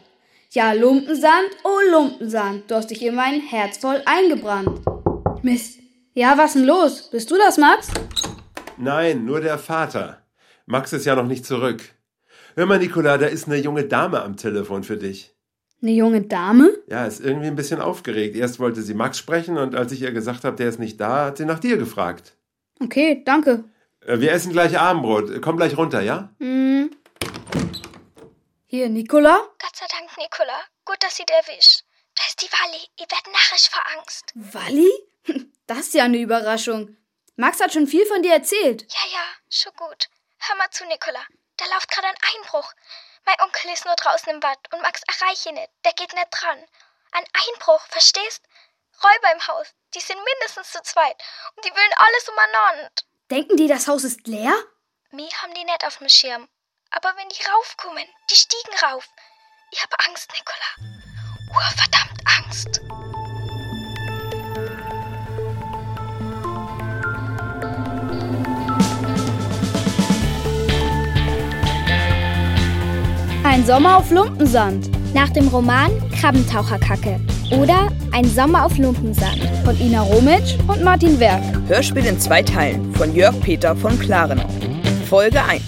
[0.51, 4.81] Ja, Lumpensand, oh Lumpensand, du hast dich in mein Herz voll eingebrannt.
[5.43, 5.81] Mist.
[6.15, 7.11] Ja, was denn los?
[7.11, 7.89] Bist du das, Max?
[8.79, 10.23] Nein, nur der Vater.
[10.65, 11.83] Max ist ja noch nicht zurück.
[12.55, 15.36] Hör mal, Nicola, da ist eine junge Dame am Telefon für dich.
[15.83, 16.71] Eine junge Dame?
[16.89, 18.35] Ja, ist irgendwie ein bisschen aufgeregt.
[18.37, 21.27] Erst wollte sie Max sprechen und als ich ihr gesagt habe, der ist nicht da,
[21.27, 22.35] hat sie nach dir gefragt.
[22.81, 23.65] Okay, danke.
[24.05, 25.41] Äh, Wir essen gleich Abendbrot.
[25.43, 26.31] Komm gleich runter, ja?
[26.41, 26.91] Hm.
[28.65, 29.37] Hier, Nicola?
[29.59, 30.59] Gott sei Dank, Nicola.
[30.85, 31.83] Gut, dass sie dir erwischt.
[32.15, 32.83] Da ist die Wally.
[32.99, 34.33] Ihr werdet narrisch vor Angst.
[34.35, 34.91] Walli?
[35.69, 36.97] Das ist ja eine Überraschung.
[37.35, 38.83] Max hat schon viel von dir erzählt.
[38.83, 40.09] Ja, ja, schon gut.
[40.39, 41.19] Hör mal zu, Nicola.
[41.57, 42.73] Da läuft gerade ein Einbruch.
[43.27, 45.71] Mein Onkel ist nur draußen im Bad und Max erreiche ihn nicht.
[45.85, 46.65] Der geht nicht dran.
[47.11, 48.43] Ein Einbruch, verstehst?
[49.03, 49.67] Räuber im Haus.
[49.95, 51.21] Die sind mindestens zu zweit.
[51.57, 52.91] Und die wollen alles umeinander.
[53.31, 54.55] Denken die, das Haus ist leer?
[55.11, 56.49] Mir haben die nicht auf dem Schirm.
[56.91, 59.09] Aber wenn die raufkommen, die stiegen rauf.
[59.73, 60.93] Ich hab Angst, Nicola.
[61.53, 62.81] Urverdammt Angst.
[73.57, 74.91] Ein Sommer auf Lumpensand.
[75.15, 77.19] Nach dem Roman Krabbentaucherkacke.
[77.59, 79.41] Oder Ein Sommer auf Lumpensand.
[79.65, 81.41] Von Ina Romitsch und Martin Werk.
[81.67, 84.47] Hörspiel in zwei Teilen von Jörg Peter von Klarenau.
[85.09, 85.63] Folge 1.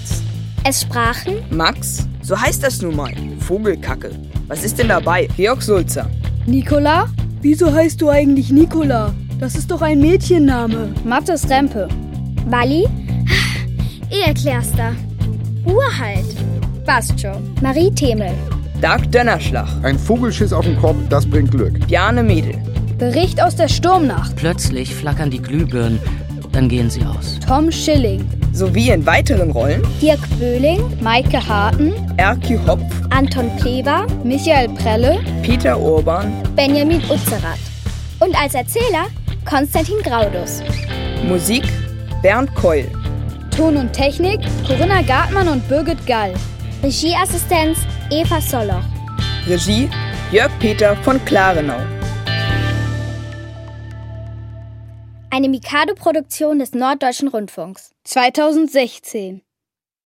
[0.65, 3.15] Es sprachen Max, so heißt das nun mal.
[3.41, 4.11] Vogelkacke.
[4.49, 5.27] Was ist denn dabei?
[5.39, 6.11] Georg Sulzer.
[6.45, 7.09] Nikola?
[7.41, 9.15] Wieso heißt du eigentlich Nikola?
[9.41, 10.93] Das ist doch ein Mädchenname.
[11.05, 11.89] Mattes Rempe.
[12.51, 12.87] Walli?
[14.11, 14.93] Ich erklär's da.
[15.65, 16.37] Urhalt.
[16.89, 17.55] Passt schon.
[17.61, 18.33] Marie Themel.
[18.81, 19.69] Dark Dönnerschlag.
[19.83, 21.87] Ein Vogelschiss auf dem Kopf, das bringt Glück.
[21.87, 22.55] Bjarne Mädel.
[22.97, 24.35] Bericht aus der Sturmnacht.
[24.37, 26.01] Plötzlich flackern die Glühbirnen,
[26.51, 27.39] dann gehen sie aus.
[27.47, 28.27] Tom Schilling.
[28.55, 30.81] Sowie in weiteren Rollen Dirk Böhling.
[31.03, 31.93] Maike Harten.
[32.17, 34.07] Erki Hopf, Anton Plewa.
[34.25, 35.19] Michael Prelle.
[35.43, 37.59] Peter Urban, Benjamin Utzerath.
[38.19, 39.09] Und als Erzähler
[39.45, 40.63] Konstantin Graudus.
[41.29, 41.65] Musik
[42.23, 42.87] Bernd Keul,
[43.55, 46.33] Ton und Technik Corinna Gartmann und Birgit Gall.
[46.81, 48.85] Regieassistenz Eva Soloch.
[49.49, 49.91] Regie
[50.31, 51.81] Jörg Peter von Klarenau.
[55.31, 57.91] Eine Mikado-Produktion des Norddeutschen Rundfunks.
[58.05, 59.43] 2016.